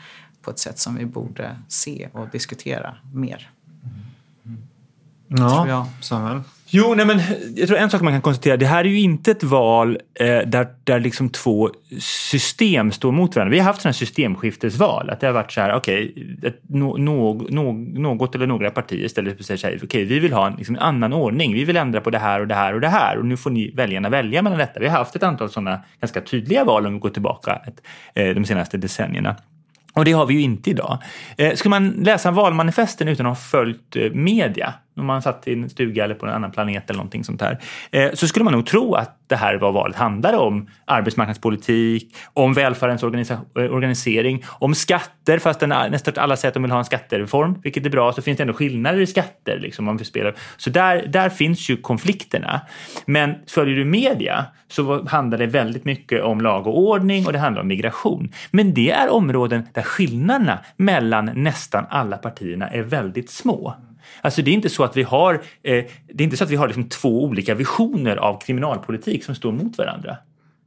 [0.41, 3.51] på ett sätt som vi borde se och diskutera mer.
[5.27, 5.85] tror Ja, jag.
[6.01, 6.41] Samuel.
[6.73, 7.21] Jo, nej men
[7.55, 8.57] jag tror en sak man kan konstatera.
[8.57, 13.35] Det här är ju inte ett val eh, där, där liksom två system står mot
[13.35, 13.51] varandra.
[13.51, 15.09] Vi har haft sådana systemskiftesval.
[15.09, 19.07] Att det har varit så här, okej, okay, no, no, no, något eller några partier
[19.07, 21.53] ställer sig och säger okej, okay, vi vill ha en liksom, annan ordning.
[21.53, 23.17] Vi vill ändra på det här och det här och det här.
[23.17, 24.79] Och nu får ni väljarna välja mellan detta.
[24.79, 27.81] Vi har haft ett antal sådana ganska tydliga val om vi går tillbaka ett,
[28.15, 29.35] eh, de senaste decennierna.
[29.93, 30.97] Och det har vi ju inte idag.
[31.37, 35.53] Eh, ska man läsa valmanifesten utan att ha följt eh, media om man satt i
[35.53, 37.59] en stuga eller på en annan planet eller någonting sånt här,
[37.91, 42.53] eh, så skulle man nog tro att det här var valet handlade om arbetsmarknadspolitik, om
[42.53, 47.61] välfärdens eh, organisering, om skatter, fast nästan alla säger att de vill ha en skattereform,
[47.63, 49.59] vilket är bra, så finns det ändå skillnader i skatter.
[49.59, 50.35] Liksom, om vi spelar.
[50.57, 52.61] Så där, där finns ju konflikterna.
[53.05, 57.39] Men följer du media så handlar det väldigt mycket om lag och ordning och det
[57.39, 58.31] handlar om migration.
[58.51, 63.75] Men det är områden där skillnaderna mellan nästan alla partierna är väldigt små.
[64.21, 65.39] Alltså det är inte så att vi har, eh,
[66.13, 69.51] det är inte så att vi har liksom två olika visioner av kriminalpolitik som står
[69.51, 70.17] mot varandra.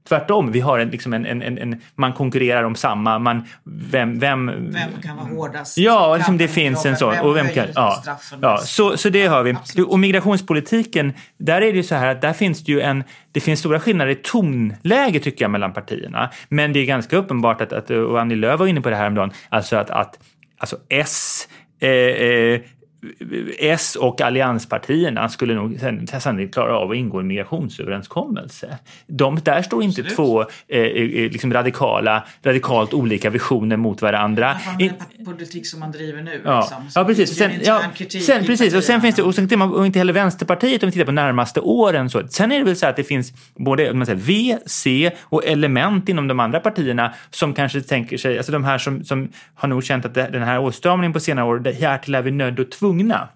[0.08, 4.46] Tvärtom, vi har en, liksom en, en, en, man konkurrerar om samma, man, vem, vem,
[4.46, 5.78] Vem kan vara hårdast?
[5.78, 7.18] Ja, liksom det finns en sån.
[7.18, 8.02] Och vem kan, ja,
[8.40, 9.50] ja, så, så det har vi.
[9.50, 9.88] Absolut.
[9.88, 13.40] Och migrationspolitiken, där är det ju så här att där finns det ju en, det
[13.40, 16.30] finns stora skillnader i tonläge tycker jag mellan partierna.
[16.48, 19.02] Men det är ganska uppenbart att, att och Annie Lööf var inne på det här
[19.02, 20.18] häromdagen, alltså att, att
[20.58, 21.48] alltså S
[21.80, 22.60] eh, eh,
[23.58, 25.78] S och allianspartierna skulle nog
[26.18, 28.78] sannolikt klara av att ingå en migrationsöverenskommelse.
[29.06, 34.56] De, där står inte två eh, eh, liksom radikala, radikalt olika visioner mot varandra.
[34.78, 34.90] I-
[35.20, 36.40] är politik som man driver nu.
[36.44, 36.82] Ja, liksom.
[36.94, 37.36] Ja precis.
[37.36, 37.82] Sen, en ja,
[38.26, 38.74] sen, precis.
[38.74, 41.12] Och sen finns det, och sen man och inte heller Vänsterpartiet om vi tittar på
[41.12, 42.10] närmaste åren.
[42.10, 42.28] Så.
[42.28, 46.08] Sen är det väl så att det finns både man säger, V, C och element
[46.08, 49.84] inom de andra partierna som kanske tänker sig, alltså de här som, som har nog
[49.84, 53.28] känt att den här åtstramningen på senare år, härtill är vi nödda och tvungna.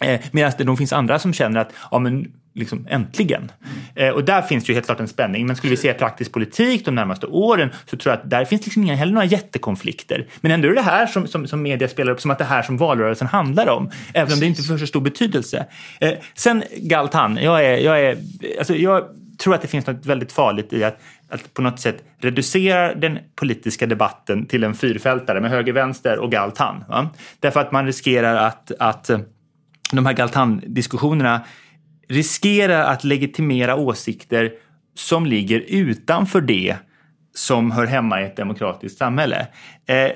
[0.00, 3.52] Eh, Medan det nog finns andra som känner att, ja men liksom äntligen.
[3.94, 5.46] Eh, och där finns ju helt klart en spänning.
[5.46, 8.64] Men skulle vi se praktisk politik de närmaste åren så tror jag att där finns
[8.64, 10.26] liksom inga heller några jättekonflikter.
[10.40, 12.62] Men ändå är det här som, som, som media spelar upp som att det här
[12.62, 13.90] som valrörelsen handlar om.
[14.14, 15.66] Även om det inte får så stor betydelse.
[16.00, 18.18] Eh, sen Galtan, jag är, jag är,
[18.58, 19.04] alltså jag
[19.38, 23.18] tror att det finns något väldigt farligt i att att på något sätt reducera den
[23.34, 26.84] politiska debatten till en fyrfältare med höger, vänster och Galtan.
[26.88, 27.10] Va?
[27.40, 29.18] Därför att man riskerar att, att eh,
[29.92, 31.40] de här Galtan-diskussionerna
[32.08, 34.52] riskerar att legitimera åsikter
[34.94, 36.76] som ligger utanför det
[37.38, 39.46] som hör hemma i ett demokratiskt samhälle.
[39.86, 40.12] Eh, eh,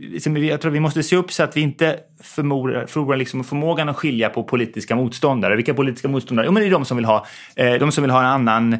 [0.00, 3.88] liksom, jag tror vi måste se upp så att vi inte förmorar, förlorar liksom förmågan
[3.88, 5.56] att skilja på politiska motståndare.
[5.56, 6.46] Vilka politiska motståndare?
[6.46, 7.26] Jo, men det är de som vill ha,
[7.56, 8.78] eh, de som vill ha en annan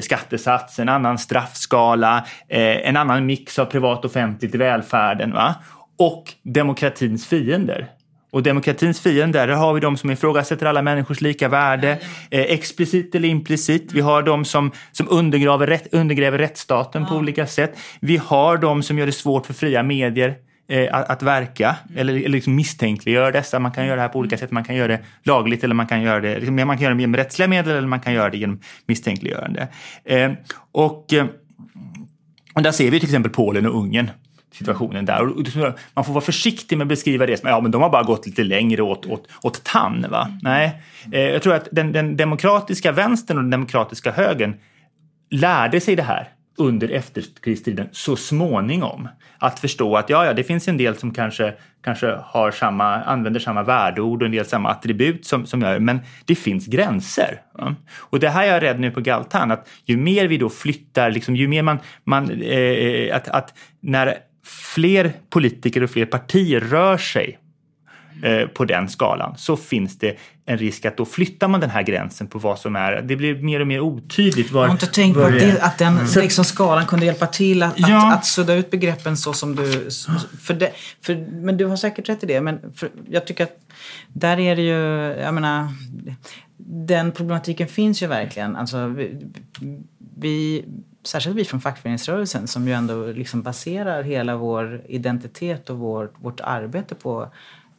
[0.00, 5.32] skattesats, en annan straffskala, en annan mix av privat och offentligt i välfärden.
[5.32, 5.54] Va?
[5.98, 7.88] Och demokratins fiender.
[8.32, 11.98] Och demokratins fiender, där har vi de som ifrågasätter alla människors lika värde,
[12.30, 13.92] eh, explicit eller implicit.
[13.92, 17.78] Vi har de som, som undergräver, rätt, undergräver rättsstaten på olika sätt.
[18.00, 20.34] Vi har de som gör det svårt för fria medier
[20.68, 23.58] eh, att, att verka eller, eller liksom misstänkliggör dessa.
[23.58, 24.50] Man kan göra det här på olika sätt.
[24.50, 27.00] Man kan göra det lagligt eller man kan göra det, liksom, man kan göra det
[27.00, 29.68] genom rättsliga medel eller man kan göra det genom misstänkliggörande.
[30.04, 30.32] Eh,
[30.72, 31.26] och, eh,
[32.54, 34.10] och där ser vi till exempel Polen och Ungern
[34.52, 35.22] situationen där.
[35.22, 35.46] Och
[35.94, 38.26] man får vara försiktig med att beskriva det som ja, men de har bara gått
[38.26, 40.06] lite längre åt, åt, åt tann.
[40.10, 40.38] Va?
[40.42, 44.54] Nej, eh, jag tror att den, den demokratiska vänstern och den demokratiska högern
[45.30, 49.08] lärde sig det här under efterkrigstiden så småningom.
[49.38, 53.40] Att förstå att ja, ja, det finns en del som kanske, kanske har samma, använder
[53.40, 57.40] samma värdeord och en del samma attribut som, som gör, men det finns gränser.
[57.52, 57.74] va?
[57.96, 61.10] Och det här är jag rädd nu på Galtan, att ju mer vi då flyttar,
[61.10, 66.98] liksom, ju mer man, man eh, att, att när fler politiker och fler partier rör
[66.98, 67.38] sig
[68.22, 71.82] eh, på den skalan så finns det en risk att då flyttar man den här
[71.82, 74.60] gränsen på vad som är, det blir mer och mer otydligt var...
[74.62, 77.74] Jag har inte tänkt på att, det att den liksom, skalan kunde hjälpa till att,
[77.76, 78.08] Ja.
[78.08, 79.90] att, att sudda ut begreppen så som du...
[80.40, 82.40] För det, för, men du har säkert rätt i det.
[82.40, 83.56] Men för, jag tycker att
[84.08, 85.22] där är det ju...
[85.22, 85.68] Jag menar,
[86.86, 88.56] den problematiken finns ju verkligen.
[88.56, 89.16] Alltså, vi,
[90.16, 90.64] vi,
[91.04, 96.40] särskilt vi från fackföreningsrörelsen som ju ändå liksom baserar hela vår identitet och vår, vårt
[96.40, 97.28] arbete på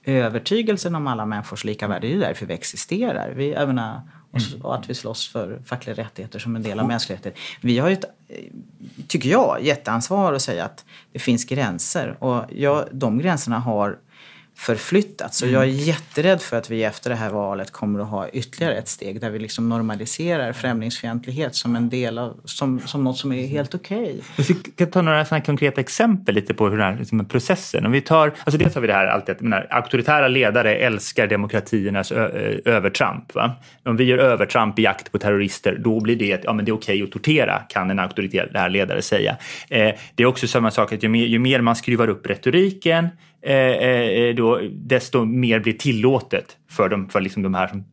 [0.03, 2.07] övertygelsen om alla människors lika värde.
[2.07, 3.33] Det är ju därför vi existerar.
[3.35, 6.79] Vi, jag menar, och, s- och att vi slåss för fackliga rättigheter som en del
[6.79, 7.41] av mänskliga rättigheter.
[7.61, 8.05] Vi har ju ett,
[9.07, 12.15] tycker jag, jätteansvar att säga att det finns gränser.
[12.23, 13.97] Och jag, de gränserna har
[14.55, 15.41] förflyttats.
[15.41, 18.75] Och jag är jätterädd för att vi efter det här valet kommer att ha ytterligare
[18.75, 23.31] ett steg där vi liksom normaliserar främlingsfientlighet som en del av, som, som något som
[23.31, 24.21] är helt okej.
[24.37, 27.85] Vi ska ta några sådana konkreta exempel lite på hur den här liksom, processen.
[27.85, 31.27] Om vi tar, alltså dels har vi det här alltid att menar, auktoritära ledare älskar
[31.27, 33.35] demokratiernas ö, övertramp.
[33.35, 33.55] Va?
[33.85, 36.75] Om vi gör övertramp i jakt på terrorister, då blir det, ja, men det är
[36.75, 39.37] okej att tortera, kan en auktoritär ledare säga.
[39.69, 43.09] Eh, det är också samma sak att ju mer, ju mer man skruvar upp retoriken,
[43.45, 47.85] Eh, eh, eh, då, desto mer blir tillåtet för, dem, för liksom de här som,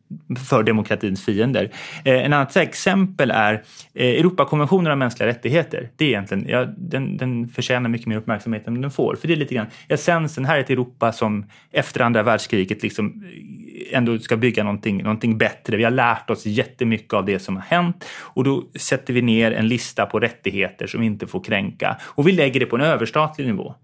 [0.49, 1.71] för demokratins fiender.
[2.05, 3.53] Eh, en annat exempel är
[3.93, 5.89] eh, Europakonventionen om mänskliga rättigheter.
[5.95, 9.15] Det är egentligen, ja, den, den förtjänar mycket mer uppmärksamhet än den får.
[9.15, 13.23] För det är lite grann essensen, här är ett Europa som efter andra världskriget liksom
[13.25, 15.77] eh, ändå ska bygga någonting, någonting bättre.
[15.77, 19.51] Vi har lärt oss jättemycket av det som har hänt och då sätter vi ner
[19.51, 22.81] en lista på rättigheter som vi inte får kränka och vi lägger det på en
[22.81, 23.75] överstatlig nivå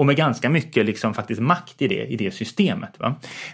[0.00, 2.90] och med ganska mycket liksom faktiskt makt i det, i det systemet.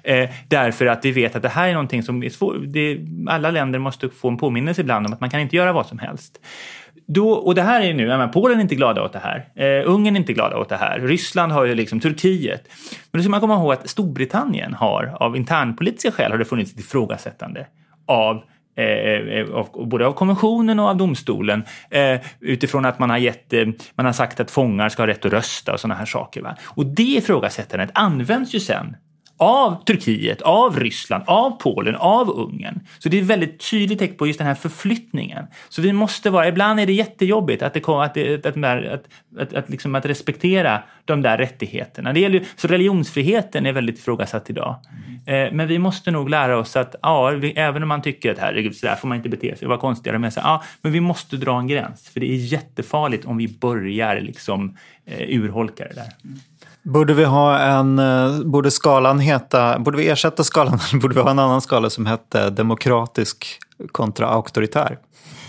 [0.02, 3.50] Eh, därför att vi vet att det här är någonting som är svår, det, alla
[3.50, 6.40] länder måste få en påminnelse ibland om att man kan inte göra vad som helst.
[7.06, 9.48] Då, och det här är nu, menar, Polen är inte glada åt det här.
[9.54, 11.00] Eh, Ungern är inte glada åt det här.
[11.00, 12.68] Ryssland har ju liksom Turkiet.
[13.10, 16.72] Men då ska man komma ihåg att Storbritannien har av internpolitiska skäl har det funnits
[16.72, 17.66] ett ifrågasättande
[18.06, 18.42] av
[18.76, 23.52] Eh, eh, av, både av konventionen och av domstolen eh, utifrån att man har, gett,
[23.52, 26.42] eh, man har sagt att fångar ska ha rätt att rösta och sådana här saker.
[26.42, 26.56] Va?
[26.64, 28.96] Och det ifrågasättandet används ju sen
[29.36, 32.80] av Turkiet, av Ryssland, av Polen, av Ungern.
[32.98, 35.46] Så det är väldigt tydligt tecken på just den här förflyttningen.
[35.68, 39.04] Så vi måste vara, ibland är det jättejobbigt att, det, att, det, att, att,
[39.38, 42.12] att, att, liksom att respektera de där rättigheterna.
[42.12, 44.76] Det gäller, så religionsfriheten är väldigt ifrågasatt idag.
[45.26, 48.38] Eh, men vi måste nog lära oss att ja, vi, även om man tycker att
[48.38, 50.42] herregud, så där får man inte bete sig, vad konstigare med sig.
[50.46, 54.76] Ja, men vi måste dra en gräns, för det är jättefarligt om vi börjar liksom
[55.06, 56.12] eh, urholka det där.
[56.86, 61.30] Borde vi ha en, eh, borde skalan heta, borde vi ersätta skalan, borde vi ha
[61.30, 63.46] en annan skala som hette demokratisk
[63.92, 64.98] kontra auktoritär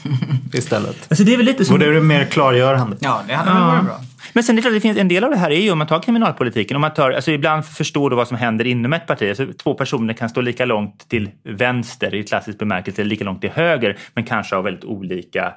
[0.54, 1.06] istället?
[1.10, 1.74] Alltså det är väl lite som...
[1.74, 2.98] Borde det mer klargörande?
[3.00, 4.00] Ja, det hade väl varit bra.
[4.34, 5.78] Men sen är det klart, det finns en del av det här är ju om
[5.78, 9.08] man tar kriminalpolitiken, om man tar, alltså ibland förstår du vad som händer inom ett
[9.08, 9.30] parti.
[9.30, 13.50] Alltså två personer kan stå lika långt till vänster i klassisk bemärkelse, lika långt till
[13.50, 15.54] höger, men kanske har väldigt olika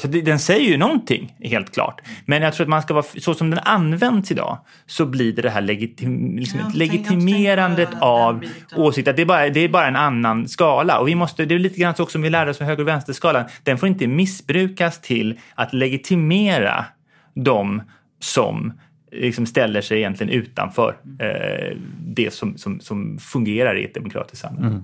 [0.00, 2.00] så den säger ju någonting, helt klart.
[2.26, 5.42] Men jag tror att man ska vara, så som den används idag, så blir det
[5.42, 8.44] det här legitim, liksom Ja, legitimerandet av
[8.76, 9.12] åsikter.
[9.12, 10.98] Det, är bara, det är bara en annan skala.
[10.98, 12.82] Och vi måste, det är lite grann så också som vi lärde oss med höger
[12.82, 13.44] och vänsterskalan.
[13.62, 16.84] Den får inte missbrukas till att legitimera
[17.34, 17.82] de
[18.20, 18.72] som
[19.12, 24.80] liksom ställer sig egentligen utanför eh, det som, som, som fungerar i ett demokratiskt samhälle.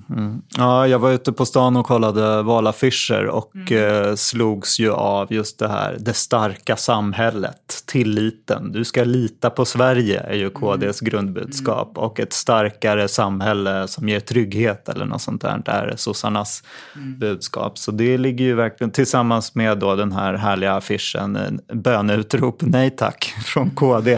[0.57, 5.59] Ja, jag var ute på stan och kollade valaffischer och eh, slogs ju av just
[5.59, 8.73] det här, det starka samhället, tilliten.
[8.73, 14.21] Du ska lita på Sverige är ju KDs grundbudskap och ett starkare samhälle som ger
[14.21, 16.63] trygghet eller något sånt där är sossarnas
[16.95, 17.79] budskap.
[17.79, 22.91] Så det ligger ju verkligen tillsammans med då den här härliga affischen, en böneutrop nej
[22.91, 24.16] tack från KD.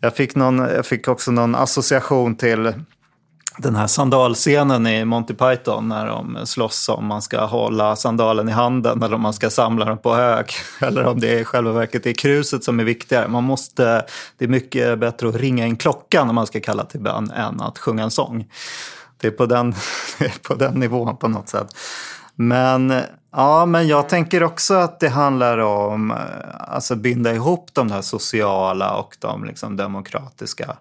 [0.00, 2.72] Jag fick, någon, jag fick också någon association till
[3.56, 8.52] den här sandalscenen i Monty Python när de slåss om man ska hålla sandalen i
[8.52, 10.46] handen eller om man ska samla den på hög.
[10.80, 13.28] Eller om det i själva verket är kruset som är viktigare.
[13.28, 14.04] Man måste,
[14.38, 17.60] det är mycket bättre att ringa in klockan när man ska kalla till bön än
[17.60, 18.46] att sjunga en sång.
[19.20, 19.74] Det är på den,
[20.18, 21.66] det är på den nivån på något sätt.
[22.34, 22.94] Men,
[23.32, 28.02] ja, men jag tänker också att det handlar om att alltså binda ihop de här
[28.02, 30.76] sociala och de liksom demokratiska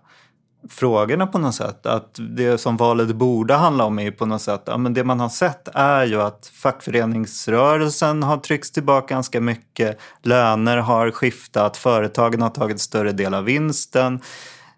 [0.70, 1.86] frågorna på något sätt.
[1.86, 5.04] Att det som valet borde handla om är ju på något sätt, ja, men det
[5.04, 10.00] man har sett är ju att fackföreningsrörelsen har tryckts tillbaka ganska mycket.
[10.22, 14.22] Löner har skiftat, företagen har tagit större del av vinsten.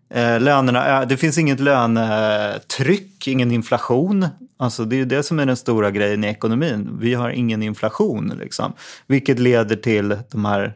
[0.09, 4.27] Eh, lönerna, det finns inget lönetryck, ingen inflation.
[4.57, 6.97] Alltså det är ju det som är den stora grejen i ekonomin.
[7.01, 8.73] Vi har ingen inflation, liksom.
[9.07, 10.73] vilket leder till de här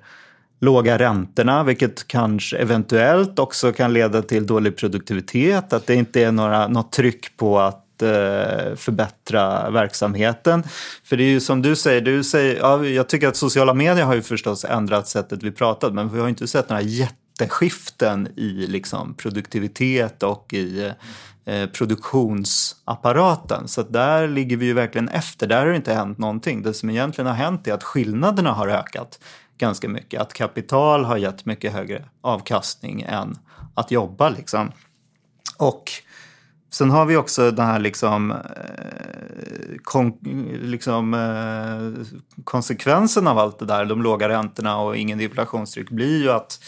[0.62, 5.74] låga räntorna, vilket kanske eventuellt också kan leda till dålig produktivitet.
[5.74, 10.64] Att det inte är några, något tryck på att eh, förbättra verksamheten.
[11.04, 14.06] För det är ju som du säger, du säger ja, jag tycker att sociala medier
[14.06, 16.82] har ju förstås ändrat sättet vi pratat, men vi har inte sett några
[17.40, 20.94] jätteskiften i liksom, produktivitet och i
[21.46, 23.68] eh, produktionsapparaten.
[23.68, 25.48] Så där ligger vi ju verkligen efter.
[25.48, 26.62] Där har det inte hänt någonting.
[26.62, 29.20] Det som egentligen har hänt är att skillnaderna har ökat
[29.58, 30.22] ganska mycket.
[30.22, 33.38] Att kapital har gett mycket högre avkastning än
[33.76, 34.30] att jobba.
[34.30, 34.72] Liksom.
[35.58, 35.92] Och
[36.72, 38.38] sen har vi också den här liksom, eh,
[39.84, 40.18] kon,
[40.62, 41.92] liksom, eh,
[42.44, 46.60] konsekvensen av allt det där, de låga räntorna och ingen inflationstryck blir ju att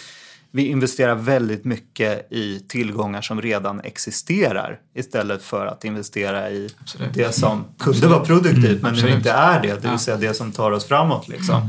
[0.54, 6.70] vi investerar väldigt mycket i tillgångar som redan existerar istället för att investera i
[7.14, 10.52] det som kunde vara produktivt men nu inte är det, det vill säga det som
[10.52, 11.28] tar oss framåt.
[11.28, 11.62] Liksom.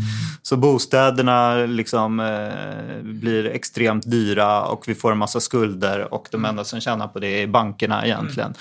[0.42, 6.44] Så bostäderna liksom, eh, blir extremt dyra och vi får en massa skulder och de
[6.44, 8.54] enda som tjänar på det är bankerna egentligen.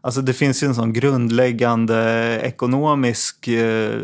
[0.00, 4.00] Alltså det finns ju en sån grundläggande ekonomisk eh,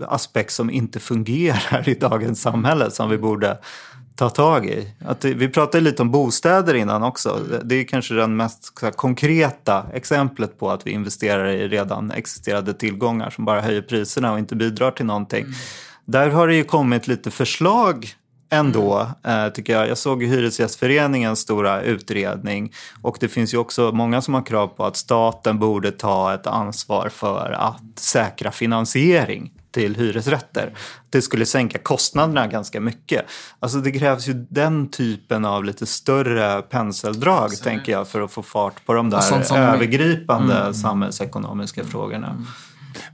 [0.00, 3.58] aspekt som inte fungerar i dagens samhälle som vi borde
[4.16, 4.88] ta tag i.
[5.04, 7.40] Att vi pratade lite om bostäder innan också.
[7.64, 13.30] Det är kanske den mest konkreta exemplet på att vi investerar i redan existerande tillgångar
[13.30, 15.46] som bara höjer priserna och inte bidrar till någonting.
[16.04, 18.08] Där har det ju kommit lite förslag
[18.50, 19.88] ändå, eh, tycker jag.
[19.88, 24.84] Jag såg Hyresgästföreningens stora utredning och det finns ju också många som har krav på
[24.84, 30.72] att staten borde ta ett ansvar för att säkra finansiering till hyresrätter.
[31.10, 33.24] Det skulle sänka kostnaderna ganska mycket.
[33.60, 38.42] Alltså det krävs ju den typen av lite större penseldrag, tänker jag, för att få
[38.42, 42.44] fart på de där övergripande samhällsekonomiska frågorna.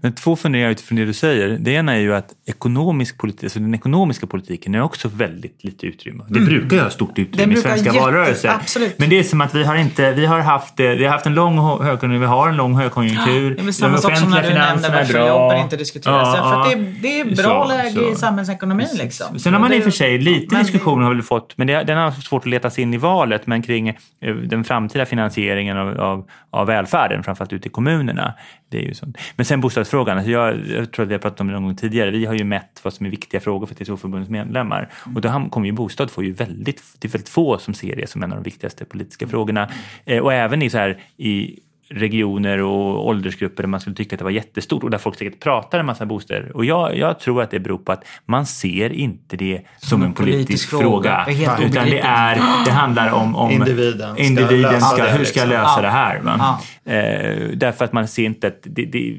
[0.01, 1.49] Men två funderingar utifrån det du säger.
[1.49, 5.87] Det ena är ju att ekonomisk politik, alltså den ekonomiska politiken är också väldigt lite
[5.87, 6.25] utrymme.
[6.29, 8.49] Det brukar ju ha stort utrymme i brukar svenska jätte- valrörelser.
[8.49, 8.99] absolut.
[8.99, 11.27] Men det är som att vi har inte, vi har haft, eh, vi har haft
[11.27, 13.55] en lång hö- högkonjunktur, vi har en lång högkonjunktur.
[13.55, 16.37] Det är samma sak som när du nämnde varför jobben inte diskuteras.
[16.37, 18.13] för att det, är, det är bra Så, läge så.
[18.13, 19.39] i samhällsekonomin liksom.
[19.39, 21.67] Sen har man det, i och för sig, lite men- diskussion har vi fått, men
[21.67, 23.95] det, den har svårt att leta sig in i valet, men kring eh,
[24.35, 28.35] den framtida finansieringen av, av, av välfärden, framförallt ute i kommunerna.
[28.73, 29.19] Det är ju sånt.
[29.37, 31.77] Men sen bostadsfrågan, alltså jag, jag tror att vi har pratat om det någon gång
[31.77, 34.89] tidigare, vi har ju mätt vad som är viktiga frågor för TCO-förbundets medlemmar.
[35.15, 38.11] Och då kommer ju bostad få ju väldigt, det är väldigt få som ser det
[38.11, 39.71] som en av de viktigaste politiska frågorna.
[40.05, 41.59] Eh, och även i så här, i
[41.95, 45.41] regioner och åldersgrupper där man skulle tycka att det var jättestort och där folk säkert
[45.41, 46.57] pratar en massa bostäder.
[46.57, 50.13] Och jag, jag tror att det beror på att man ser inte det som en
[50.13, 51.25] politisk, fråga.
[51.27, 52.35] Det är helt utan det, är,
[52.65, 55.49] det handlar om, om Individen ska individen ska, det, hur ska jag liksom.
[55.49, 55.83] lösa Ja.
[55.83, 56.23] det här.
[56.25, 56.61] Ja.
[56.93, 59.17] Eh, därför att man ser inte att det, det,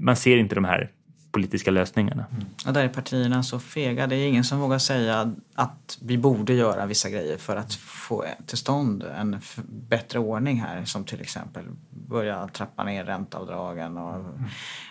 [0.00, 0.88] man ser inte de här
[1.32, 2.24] politiska lösningarna.
[2.66, 4.06] Och där är partierna så fega.
[4.06, 8.24] Det är ingen som vågar säga att vi borde göra vissa grejer för att få
[8.46, 10.84] till stånd en bättre ordning här.
[10.84, 14.24] Som till exempel börja trappa ner ränteavdragen och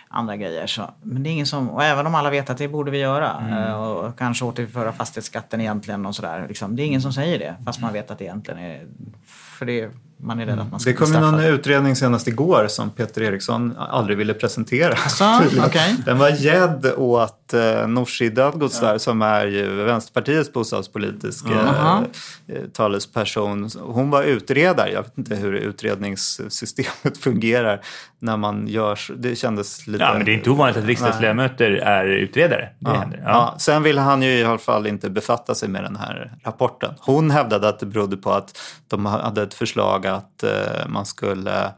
[0.08, 0.66] andra grejer.
[0.66, 2.98] Så, men det är ingen som, och även om alla vet att det borde vi
[2.98, 6.46] göra eh, och kanske återföra fastighetsskatten egentligen och sådär.
[6.48, 8.86] Liksom, det är ingen som säger det fast man vet att det egentligen är
[9.24, 9.90] för det,
[10.22, 13.76] man är rädd att man ska Det kom någon utredning senast igår som Peter Eriksson
[13.76, 14.96] aldrig ville presentera.
[15.42, 15.64] Tydligen.
[15.66, 15.96] okej.
[16.04, 22.04] Den var gädd åt eh, Nooshi Dadgostar som är ju Vänsterpartiets bostadspolitiska Jaha.
[22.48, 23.68] eh, talesperson.
[23.80, 24.92] Hon var utredare.
[24.92, 27.80] Jag vet inte hur utredningssystemet fungerar
[28.18, 28.98] när man gör.
[29.16, 30.04] Det kändes lite...
[30.04, 32.68] Ja, men det är inte ovanligt att riksdagsledamöter är utredare.
[32.78, 33.22] Det Ja, händer.
[33.24, 33.30] ja.
[33.30, 33.54] Ja.
[33.58, 36.94] Sen ville han ju i alla fall inte befatta sig med den här rapporten.
[37.00, 40.50] Hon hävdade att det berodde på att de hade ett förslag att eh,
[40.88, 41.70] man skulle eh,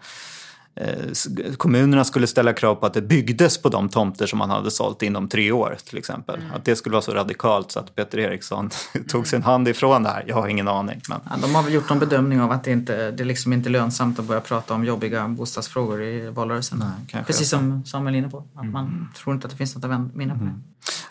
[1.56, 5.02] kommunerna skulle ställa krav på att det byggdes på de tomter som man hade sålt
[5.02, 6.40] inom tre år till exempel.
[6.54, 8.70] Att det skulle vara så radikalt så att Peter Eriksson
[9.08, 10.24] tog sin hand ifrån det här.
[10.26, 11.00] Jag har ingen aning.
[11.08, 11.18] Men...
[11.30, 13.68] Ja, de har väl gjort någon bedömning av att det inte det är liksom inte
[13.68, 16.84] lönsamt att börja prata om jobbiga bostadsfrågor i valrörelsen.
[17.08, 18.44] kanske Precis som Samuel är inne på.
[18.54, 20.60] Att man tror inte att det finns något att vinna på det.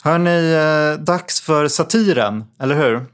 [0.01, 3.05] Hörni, eh, dags för satiren, eller hur?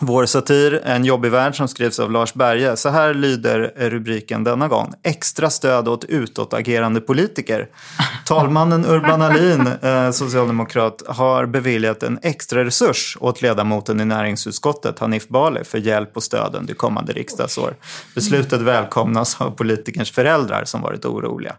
[0.00, 2.76] Vår satir, En jobbig värld, som skrivs av Lars Berge.
[2.76, 4.92] Så här lyder rubriken denna gång.
[5.02, 7.68] Extra stöd åt utåtagerande politiker.
[8.26, 15.28] Talmannen Urban Ahlin, eh, socialdemokrat, har beviljat en extra resurs åt ledamoten i näringsutskottet, Hanif
[15.28, 17.74] Bali, för hjälp och stöd under kommande riksdagsår.
[18.14, 21.56] Beslutet välkomnas av politikerns föräldrar som varit oroliga.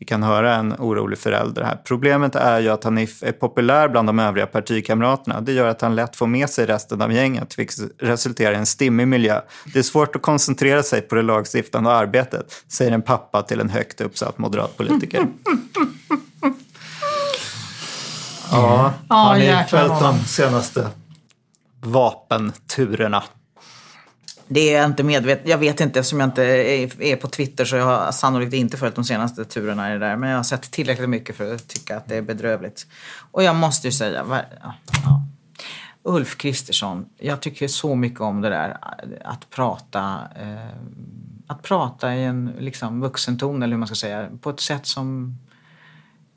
[0.00, 1.78] Vi kan höra en orolig förälder här.
[1.84, 5.40] Problemet är ju att Hanif är populär bland de övriga partikamraterna.
[5.40, 8.66] Det gör att han lätt får med sig resten av gänget, vilket resulterar i en
[8.66, 9.40] stimmig miljö.
[9.72, 13.70] Det är svårt att koncentrera sig på det lagstiftande arbetet, säger en pappa till en
[13.70, 15.18] högt uppsatt moderatpolitiker.
[15.18, 15.58] Ja,
[18.50, 20.88] Ja, har ni följt de senaste
[21.80, 23.22] vapenturerna?
[24.48, 27.76] Det är jag inte medveten Jag vet inte eftersom jag inte är, på Twitter så
[27.76, 30.16] jag har sannolikt inte följt de senaste turerna i det där.
[30.16, 32.86] Men jag har sett tillräckligt mycket för att tycka att det är bedrövligt.
[33.30, 34.74] Och jag måste ju säga, var, ja,
[35.04, 35.22] ja.
[36.02, 38.76] Ulf Kristersson, jag tycker så mycket om det där
[39.24, 40.78] att prata, eh,
[41.46, 45.38] att prata i en liksom, vuxenton eller hur man ska säga, på ett sätt som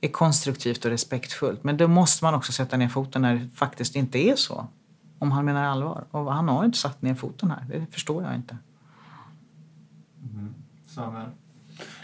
[0.01, 1.63] är konstruktivt och respektfullt.
[1.63, 4.67] Men då måste man också sätta ner foten när det faktiskt inte är så.
[5.21, 6.03] Om han menar allvar.
[6.11, 7.63] Och han har inte satt ner foten här.
[7.69, 8.57] Det förstår jag inte.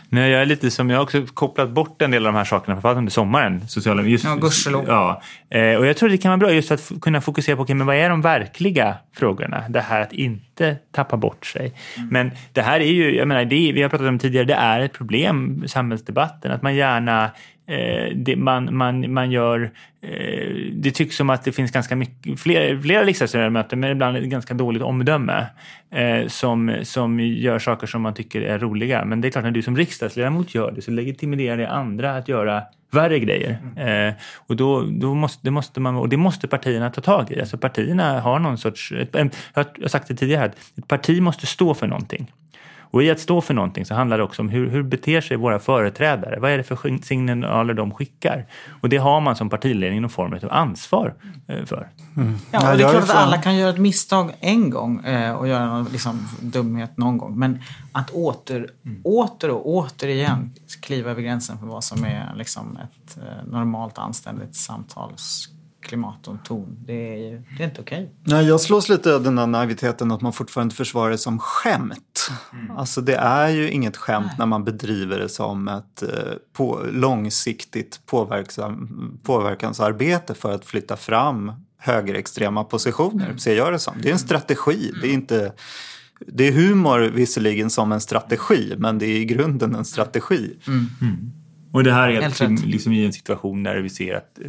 [0.10, 2.46] Nej, jag är lite som, jag har också kopplat bort en del av de här
[2.46, 3.68] sakerna, framförallt under sommaren.
[3.68, 4.86] Sociala, just, Ja, gudskelov.
[4.88, 7.62] Ja, eh, och jag tror det kan vara bra just att f- kunna fokusera på,
[7.62, 9.64] okay, men vad är de verkliga frågorna?
[9.70, 11.74] Det här att inte tappa bort sig.
[11.98, 12.10] Mm.
[12.10, 14.80] Men det här är ju, jag menar, det vi har pratat om tidigare, det är
[14.80, 17.32] ett problem i samhällsdebatten, att man gärna
[17.68, 19.72] Eh, det, man, man, man gör...
[20.02, 24.54] Eh, det tycks som att det finns ganska mycket, fler, flera riksdagsledamöter, men ibland ganska
[24.54, 25.46] dåligt omdöme,
[25.92, 29.06] eh, som, som gör saker som man tycker är roliga.
[29.06, 32.28] Men det är klart, när du som riksdagsledamot gör det så legitimerar det andra att
[32.28, 33.58] göra värre grejer.
[33.76, 37.40] Eh, och då, då måste, det måste man, och det måste partierna ta tag i.
[37.40, 38.94] Alltså partierna har någon sorts...
[39.14, 42.32] Jag har sagt det tidigare, här, ett parti måste stå för någonting.
[42.92, 45.38] Och i att stå för någonting så handlar det också om hur, hur beter sig
[45.38, 46.40] våra företrädare?
[46.40, 48.46] Vad är det för signaler de skickar?
[48.82, 51.14] Och det har man som partiledning någon form av ansvar
[51.48, 51.90] eh, för.
[52.52, 55.48] Ja, och det är klart att alla kan göra ett misstag en gång eh, och
[55.48, 57.40] göra en liksom, dumhet någon gång.
[57.40, 57.60] Men
[57.92, 58.68] att åter,
[59.04, 64.56] åter och återigen kliva över gränsen för vad som är liksom, ett eh, normalt anständigt
[65.88, 66.78] samtalsklimat och ton.
[66.86, 68.12] Det är, det är inte okej.
[68.24, 72.32] Nej, jag slås lite av den här naiviteten att man fortfarande försvarar det som skämt.
[72.78, 76.10] Alltså det är ju inget skämt när man bedriver det som ett eh,
[76.54, 78.00] på, långsiktigt
[79.24, 83.94] påverkansarbete för att flytta fram högerextrema positioner, ser jag det som.
[84.02, 85.54] Det är en strategi, det är inte...
[86.28, 90.58] Det är humor visserligen som en strategi, men det är i grunden en strategi.
[91.72, 94.40] Och det här är liksom, liksom i en situation där vi ser att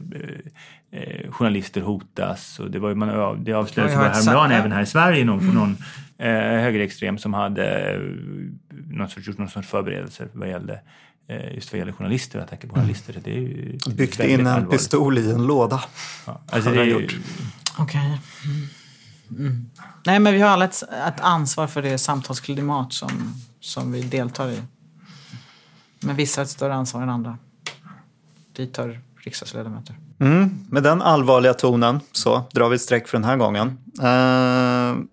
[0.90, 2.58] eh, journalister hotas.
[2.60, 5.54] Och det, var, ju- man, det avslöjades Ja, ju häromdagen även här i Sverige någon,
[5.54, 5.76] någon
[6.18, 6.32] eh,
[6.62, 8.00] högerextrem som hade eh,
[8.90, 10.80] någon sorts, gjort någon sorts förberedelser vad gällde
[11.28, 13.12] eh, just vad gäller journalister och attacker på journalister.
[13.12, 14.70] Så det är ju Byggt in en allvarligt.
[14.70, 15.82] pistol i en låda.
[16.26, 17.16] Ja, alltså har det är jag ju, gjort.
[17.78, 18.20] Okej.
[18.44, 18.68] Mm.
[19.46, 19.70] Mm.
[20.06, 23.10] Nej, men vi har alla ett, ett ansvar för det samtalsklimat som,
[23.60, 24.62] som vi deltar i.
[26.00, 27.38] Men vissa har ett större ansvar än andra.
[28.56, 29.96] Dit hör riksdagsledamöter.
[30.20, 33.78] Mm, med den allvarliga tonen så drar vi ett streck för den här gången.
[33.98, 35.04] Eh,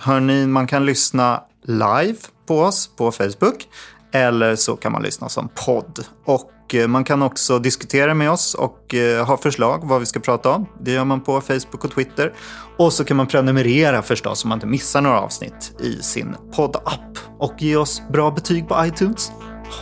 [0.00, 3.68] hörni, man kan lyssna live på oss på Facebook
[4.12, 6.06] eller så kan man lyssna som podd.
[6.24, 10.20] Och eh, man kan också diskutera med oss och eh, ha förslag vad vi ska
[10.20, 10.66] prata om.
[10.80, 12.32] Det gör man på Facebook och Twitter.
[12.78, 17.18] Och så kan man prenumerera förstås så man inte missar några avsnitt i sin poddapp.
[17.38, 19.32] Och ge oss bra betyg på iTunes.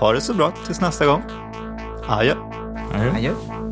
[0.01, 1.23] Ha det så bra tills nästa gång.
[2.09, 2.35] Adjö.
[2.95, 3.17] ja.
[3.17, 3.70] Adjö.